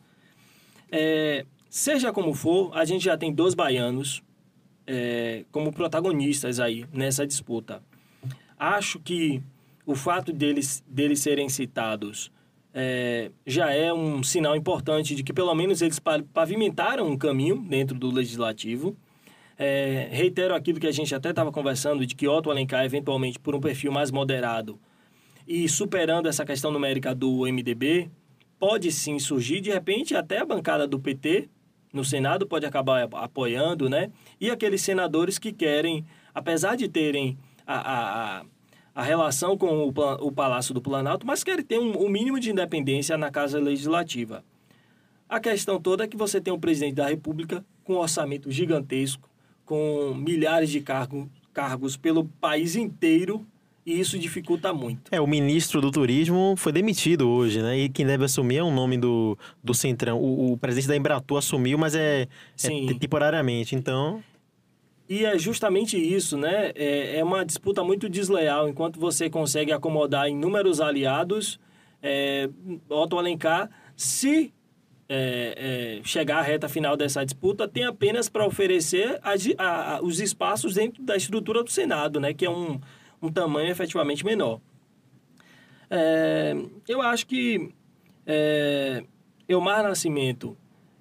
É, 0.92 1.46
seja 1.70 2.12
como 2.12 2.34
for, 2.34 2.70
a 2.76 2.84
gente 2.84 3.06
já 3.06 3.16
tem 3.16 3.32
dois 3.32 3.54
baianos 3.54 4.22
é, 4.86 5.46
como 5.50 5.72
protagonistas 5.72 6.60
aí 6.60 6.84
nessa 6.92 7.26
disputa. 7.26 7.82
Acho 8.58 9.00
que 9.00 9.42
o 9.86 9.94
fato 9.94 10.34
deles, 10.34 10.84
deles 10.86 11.20
serem 11.20 11.48
citados 11.48 12.30
é, 12.74 13.30
já 13.46 13.72
é 13.72 13.92
um 13.92 14.22
sinal 14.22 14.56
importante 14.56 15.14
de 15.14 15.22
que 15.22 15.32
pelo 15.32 15.54
menos 15.54 15.82
eles 15.82 16.00
pavimentaram 16.32 17.06
um 17.06 17.16
caminho 17.16 17.56
dentro 17.56 17.98
do 17.98 18.10
legislativo. 18.10 18.96
É, 19.58 20.08
reitero 20.10 20.54
aquilo 20.54 20.78
que 20.78 20.86
a 20.86 20.92
gente 20.92 21.14
até 21.14 21.30
estava 21.30 21.50
conversando, 21.50 22.06
de 22.06 22.14
que 22.14 22.28
Otto 22.28 22.50
Alencar, 22.50 22.84
eventualmente, 22.84 23.38
por 23.38 23.54
um 23.54 23.60
perfil 23.60 23.90
mais 23.90 24.10
moderado 24.10 24.78
e 25.46 25.66
superando 25.68 26.28
essa 26.28 26.44
questão 26.44 26.70
numérica 26.70 27.14
do 27.14 27.46
MDB, 27.46 28.10
pode 28.58 28.92
sim 28.92 29.18
surgir, 29.18 29.60
de 29.60 29.70
repente, 29.70 30.14
até 30.14 30.38
a 30.38 30.44
bancada 30.44 30.86
do 30.86 31.00
PT 31.00 31.48
no 31.90 32.04
Senado 32.04 32.46
pode 32.46 32.66
acabar 32.66 33.08
apoiando, 33.14 33.88
né? 33.88 34.10
E 34.38 34.50
aqueles 34.50 34.82
senadores 34.82 35.38
que 35.38 35.52
querem, 35.52 36.04
apesar 36.34 36.76
de 36.76 36.86
terem 36.86 37.38
a, 37.66 37.76
a, 37.76 38.40
a 38.40 38.44
relação 39.02 39.56
com 39.56 39.86
o, 39.86 40.26
o 40.26 40.32
Palácio 40.32 40.74
do 40.74 40.80
Planalto, 40.80 41.26
mas 41.26 41.44
querem 41.44 41.64
ter 41.64 41.78
um, 41.78 42.04
um 42.04 42.08
mínimo 42.08 42.40
de 42.40 42.50
independência 42.50 43.16
na 43.16 43.30
Casa 43.30 43.58
Legislativa. 43.58 44.44
A 45.28 45.38
questão 45.38 45.80
toda 45.80 46.04
é 46.04 46.08
que 46.08 46.16
você 46.16 46.40
tem 46.40 46.52
um 46.52 46.58
presidente 46.58 46.94
da 46.94 47.08
República 47.08 47.64
com 47.84 47.94
um 47.94 47.98
orçamento 47.98 48.50
gigantesco, 48.50 49.28
com 49.64 50.14
milhares 50.14 50.70
de 50.70 50.80
cargo, 50.80 51.30
cargos 51.52 51.96
pelo 51.96 52.24
país 52.24 52.76
inteiro 52.76 53.46
e 53.88 53.98
isso 53.98 54.18
dificulta 54.18 54.70
muito. 54.72 55.02
É, 55.10 55.18
o 55.18 55.26
ministro 55.26 55.80
do 55.80 55.90
Turismo 55.90 56.54
foi 56.58 56.72
demitido 56.72 57.26
hoje, 57.26 57.62
né? 57.62 57.78
E 57.78 57.88
quem 57.88 58.04
deve 58.04 58.24
assumir 58.24 58.58
é 58.58 58.62
um 58.62 58.74
nome 58.74 58.98
do, 58.98 59.36
do 59.64 59.72
Centrão. 59.72 60.18
O, 60.18 60.52
o 60.52 60.58
presidente 60.58 60.88
da 60.88 60.96
Embratur 60.96 61.38
assumiu, 61.38 61.78
mas 61.78 61.94
é, 61.94 62.28
é 62.62 62.94
temporariamente, 62.98 63.74
então... 63.74 64.22
E 65.08 65.24
é 65.24 65.38
justamente 65.38 65.96
isso, 65.96 66.36
né? 66.36 66.70
É, 66.74 67.18
é, 67.18 67.24
uma 67.24 67.44
disputa 67.44 67.82
muito 67.82 68.08
desleal. 68.08 68.68
Enquanto 68.68 69.00
você 69.00 69.30
consegue 69.30 69.72
acomodar 69.72 70.28
inúmeros 70.28 70.80
aliados, 70.80 71.58
é, 72.02 72.50
Otto 72.90 73.18
Alencar, 73.18 73.70
se 73.96 74.52
é, 75.08 75.98
é, 76.00 76.04
chegar 76.04 76.38
à 76.38 76.42
reta 76.42 76.68
final 76.68 76.96
dessa 76.96 77.24
disputa, 77.24 77.66
tem 77.66 77.84
apenas 77.84 78.28
para 78.28 78.46
oferecer 78.46 79.18
a, 79.22 79.32
a, 79.56 79.94
a, 79.96 80.02
os 80.02 80.20
espaços 80.20 80.74
dentro 80.74 81.02
da 81.02 81.16
estrutura 81.16 81.64
do 81.64 81.70
Senado, 81.70 82.20
né, 82.20 82.34
que 82.34 82.44
é 82.44 82.50
um, 82.50 82.78
um 83.22 83.32
tamanho 83.32 83.70
efetivamente 83.70 84.24
menor. 84.24 84.60
É, 85.90 86.54
eu 86.86 87.00
acho 87.00 87.26
que 87.26 87.70
é, 88.26 89.02
Elmar 89.48 89.82
Nascimento, 89.82 90.54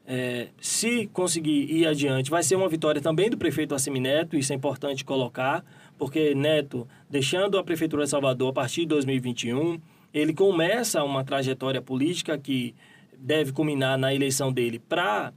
é, 0.09 0.47
se 0.61 1.05
conseguir 1.07 1.69
ir 1.69 1.85
adiante, 1.85 2.31
vai 2.31 2.41
ser 2.41 2.55
uma 2.55 2.69
vitória 2.69 3.01
também 3.01 3.29
do 3.29 3.37
prefeito 3.37 3.75
Assemineto, 3.75 4.37
isso 4.37 4.53
é 4.53 4.55
importante 4.55 5.03
colocar, 5.03 5.65
porque 5.97 6.33
Neto, 6.33 6.87
deixando 7.09 7.57
a 7.57 7.63
Prefeitura 7.63 8.05
de 8.05 8.09
Salvador 8.09 8.51
a 8.51 8.53
partir 8.53 8.81
de 8.81 8.87
2021, 8.87 9.81
ele 10.13 10.33
começa 10.33 11.03
uma 11.03 11.25
trajetória 11.25 11.81
política 11.81 12.37
que 12.37 12.73
deve 13.17 13.51
culminar 13.51 13.97
na 13.97 14.13
eleição 14.13 14.53
dele 14.53 14.79
para 14.79 15.33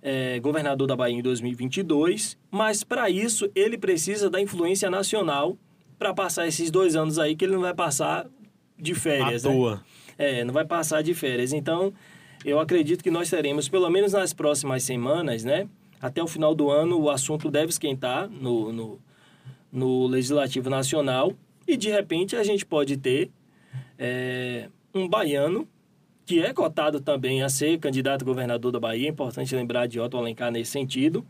é, 0.00 0.38
governador 0.38 0.86
da 0.86 0.94
Bahia 0.94 1.18
em 1.18 1.22
2022, 1.22 2.38
mas 2.48 2.84
para 2.84 3.10
isso 3.10 3.50
ele 3.56 3.76
precisa 3.76 4.30
da 4.30 4.40
influência 4.40 4.88
nacional 4.88 5.58
para 5.98 6.14
passar 6.14 6.46
esses 6.46 6.70
dois 6.70 6.94
anos 6.94 7.18
aí 7.18 7.34
que 7.34 7.44
ele 7.44 7.54
não 7.54 7.62
vai 7.62 7.74
passar 7.74 8.26
de 8.78 8.94
férias. 8.94 9.44
À 9.44 9.48
né? 9.48 9.54
toa. 9.56 9.84
É, 10.16 10.44
não 10.44 10.54
vai 10.54 10.64
passar 10.64 11.02
de 11.02 11.12
férias. 11.12 11.52
Então, 11.52 11.92
eu 12.46 12.60
acredito 12.60 13.02
que 13.02 13.10
nós 13.10 13.28
teremos, 13.28 13.68
pelo 13.68 13.90
menos 13.90 14.12
nas 14.12 14.32
próximas 14.32 14.84
semanas, 14.84 15.42
né? 15.42 15.68
Até 16.00 16.22
o 16.22 16.28
final 16.28 16.54
do 16.54 16.70
ano, 16.70 16.96
o 17.00 17.10
assunto 17.10 17.50
deve 17.50 17.70
esquentar 17.70 18.30
no, 18.30 18.72
no, 18.72 19.00
no 19.72 20.06
Legislativo 20.06 20.70
Nacional 20.70 21.32
e, 21.66 21.76
de 21.76 21.90
repente, 21.90 22.36
a 22.36 22.44
gente 22.44 22.64
pode 22.64 22.96
ter 22.96 23.32
é, 23.98 24.68
um 24.94 25.08
baiano 25.08 25.66
que 26.24 26.40
é 26.40 26.52
cotado 26.52 27.00
também 27.00 27.42
a 27.42 27.48
ser 27.48 27.80
candidato 27.80 28.22
a 28.22 28.24
governador 28.24 28.70
da 28.70 28.78
Bahia, 28.78 29.08
é 29.08 29.10
importante 29.10 29.54
lembrar 29.54 29.88
de 29.88 29.98
Otto 29.98 30.16
Alencar 30.16 30.52
nesse 30.52 30.70
sentido, 30.70 31.26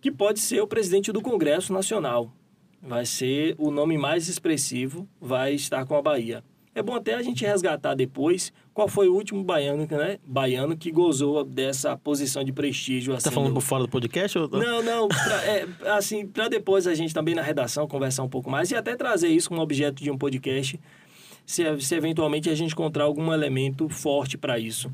que 0.00 0.10
pode 0.10 0.40
ser 0.40 0.60
o 0.62 0.66
presidente 0.66 1.12
do 1.12 1.20
Congresso 1.20 1.70
Nacional. 1.70 2.32
Vai 2.80 3.04
ser 3.04 3.54
o 3.58 3.70
nome 3.70 3.98
mais 3.98 4.28
expressivo, 4.28 5.06
vai 5.20 5.54
estar 5.54 5.84
com 5.84 5.96
a 5.96 6.02
Bahia. 6.02 6.42
É 6.74 6.82
bom 6.82 6.94
até 6.94 7.14
a 7.14 7.22
gente 7.22 7.44
resgatar 7.44 7.94
depois 7.94 8.52
qual 8.72 8.88
foi 8.88 9.08
o 9.08 9.14
último 9.14 9.44
baiano, 9.44 9.86
né? 9.88 10.18
Baiano 10.26 10.76
que 10.76 10.90
gozou 10.90 11.44
dessa 11.44 11.96
posição 11.96 12.42
de 12.42 12.52
prestígio. 12.52 13.14
Assim, 13.14 13.24
tá 13.24 13.30
falando 13.30 13.50
no... 13.50 13.54
por 13.54 13.62
fora 13.62 13.84
do 13.84 13.88
podcast? 13.88 14.36
Ou... 14.36 14.48
Não, 14.48 14.82
não. 14.82 15.06
Pra, 15.06 15.44
é, 15.44 15.66
assim, 15.96 16.26
para 16.26 16.48
depois 16.48 16.86
a 16.88 16.94
gente 16.94 17.14
também 17.14 17.34
na 17.34 17.42
redação 17.42 17.86
conversar 17.86 18.24
um 18.24 18.28
pouco 18.28 18.50
mais 18.50 18.70
e 18.72 18.74
até 18.74 18.96
trazer 18.96 19.28
isso 19.28 19.48
como 19.48 19.60
objeto 19.60 20.02
de 20.02 20.10
um 20.10 20.18
podcast 20.18 20.80
se, 21.46 21.80
se 21.80 21.94
eventualmente 21.94 22.50
a 22.50 22.54
gente 22.54 22.72
encontrar 22.72 23.04
algum 23.04 23.32
elemento 23.32 23.88
forte 23.88 24.36
para 24.36 24.58
isso. 24.58 24.90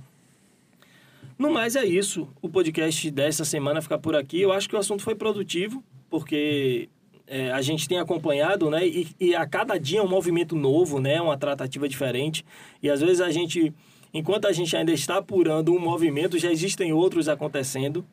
No 1.38 1.50
mais 1.50 1.76
é 1.76 1.86
isso. 1.86 2.28
O 2.42 2.48
podcast 2.50 3.10
dessa 3.10 3.44
semana 3.46 3.80
fica 3.80 3.98
por 3.98 4.14
aqui. 4.14 4.42
Eu 4.42 4.52
acho 4.52 4.68
que 4.68 4.76
o 4.76 4.78
assunto 4.78 5.02
foi 5.02 5.14
produtivo, 5.14 5.82
porque 6.10 6.90
é, 7.30 7.52
a 7.52 7.62
gente 7.62 7.88
tem 7.88 7.96
acompanhado, 7.96 8.68
né? 8.68 8.84
E, 8.84 9.06
e, 9.20 9.36
a 9.36 9.46
cada 9.46 9.78
dia 9.78 10.02
um 10.02 10.08
movimento 10.08 10.56
novo, 10.56 10.98
né? 10.98 11.20
Uma 11.20 11.38
tratativa 11.38 11.88
diferente. 11.88 12.44
E 12.82 12.90
às 12.90 13.00
vezes 13.00 13.20
a 13.20 13.30
gente, 13.30 13.72
enquanto 14.12 14.46
a 14.46 14.52
gente 14.52 14.76
ainda 14.76 14.92
está 14.92 15.18
apurando 15.18 15.72
um 15.72 15.78
movimento, 15.78 16.36
já 16.36 16.50
existem 16.50 16.92
outros 16.92 17.28
acontecendo. 17.28 18.04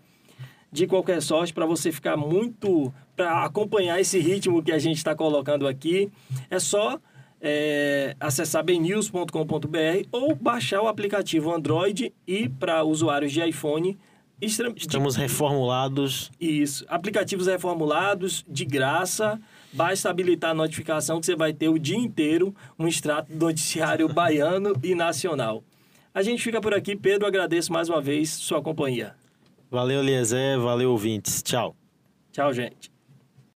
De 0.72 0.86
qualquer 0.86 1.20
sorte, 1.22 1.52
para 1.52 1.66
você 1.66 1.92
ficar 1.92 2.16
muito. 2.16 2.94
para 3.16 3.44
acompanhar 3.44 4.00
esse 4.00 4.20
ritmo 4.20 4.62
que 4.62 4.72
a 4.72 4.78
gente 4.78 4.98
está 4.98 5.16
colocando 5.16 5.68
aqui, 5.68 6.12
é 6.52 6.60
só 6.60 7.00
é, 7.42 8.16
acessar 8.20 8.64
bnews.com.br 8.64 10.08
ou 10.12 10.36
baixar 10.36 10.84
o 10.84 10.88
aplicativo 10.88 11.52
Android 11.52 12.14
e 12.28 12.48
para 12.48 12.84
usuários 12.84 13.32
de 13.32 13.42
iPhone. 13.42 13.98
Estamos 14.40 15.16
reformulados. 15.16 16.32
Isso. 16.40 16.86
Aplicativos 16.88 17.48
reformulados, 17.48 18.46
de 18.48 18.66
graça. 18.66 19.40
Basta 19.74 20.10
habilitar 20.10 20.52
a 20.52 20.54
notificação 20.54 21.20
que 21.20 21.26
você 21.26 21.36
vai 21.36 21.54
ter 21.54 21.70
o 21.70 21.80
dia 21.80 21.98
inteiro 21.98 22.56
um 22.78 22.88
extrato 22.88 23.32
do 23.32 23.46
noticiário 23.46 24.08
baiano 24.14 24.74
e 24.84 24.94
nacional. 24.94 25.64
A 26.14 26.22
gente 26.22 26.44
fica 26.44 26.62
por 26.62 26.74
aqui. 26.74 26.96
Pedro, 26.96 27.28
agradeço 27.28 27.74
mais 27.74 27.90
uma 27.90 28.02
vez 28.02 28.30
sua 28.30 28.62
companhia. 28.62 29.16
Valeu, 29.70 30.02
Eliezer. 30.02 30.60
Valeu, 30.60 30.92
ouvintes. 30.92 31.42
Tchau. 31.42 31.76
Tchau, 32.32 32.54
gente. 32.54 32.92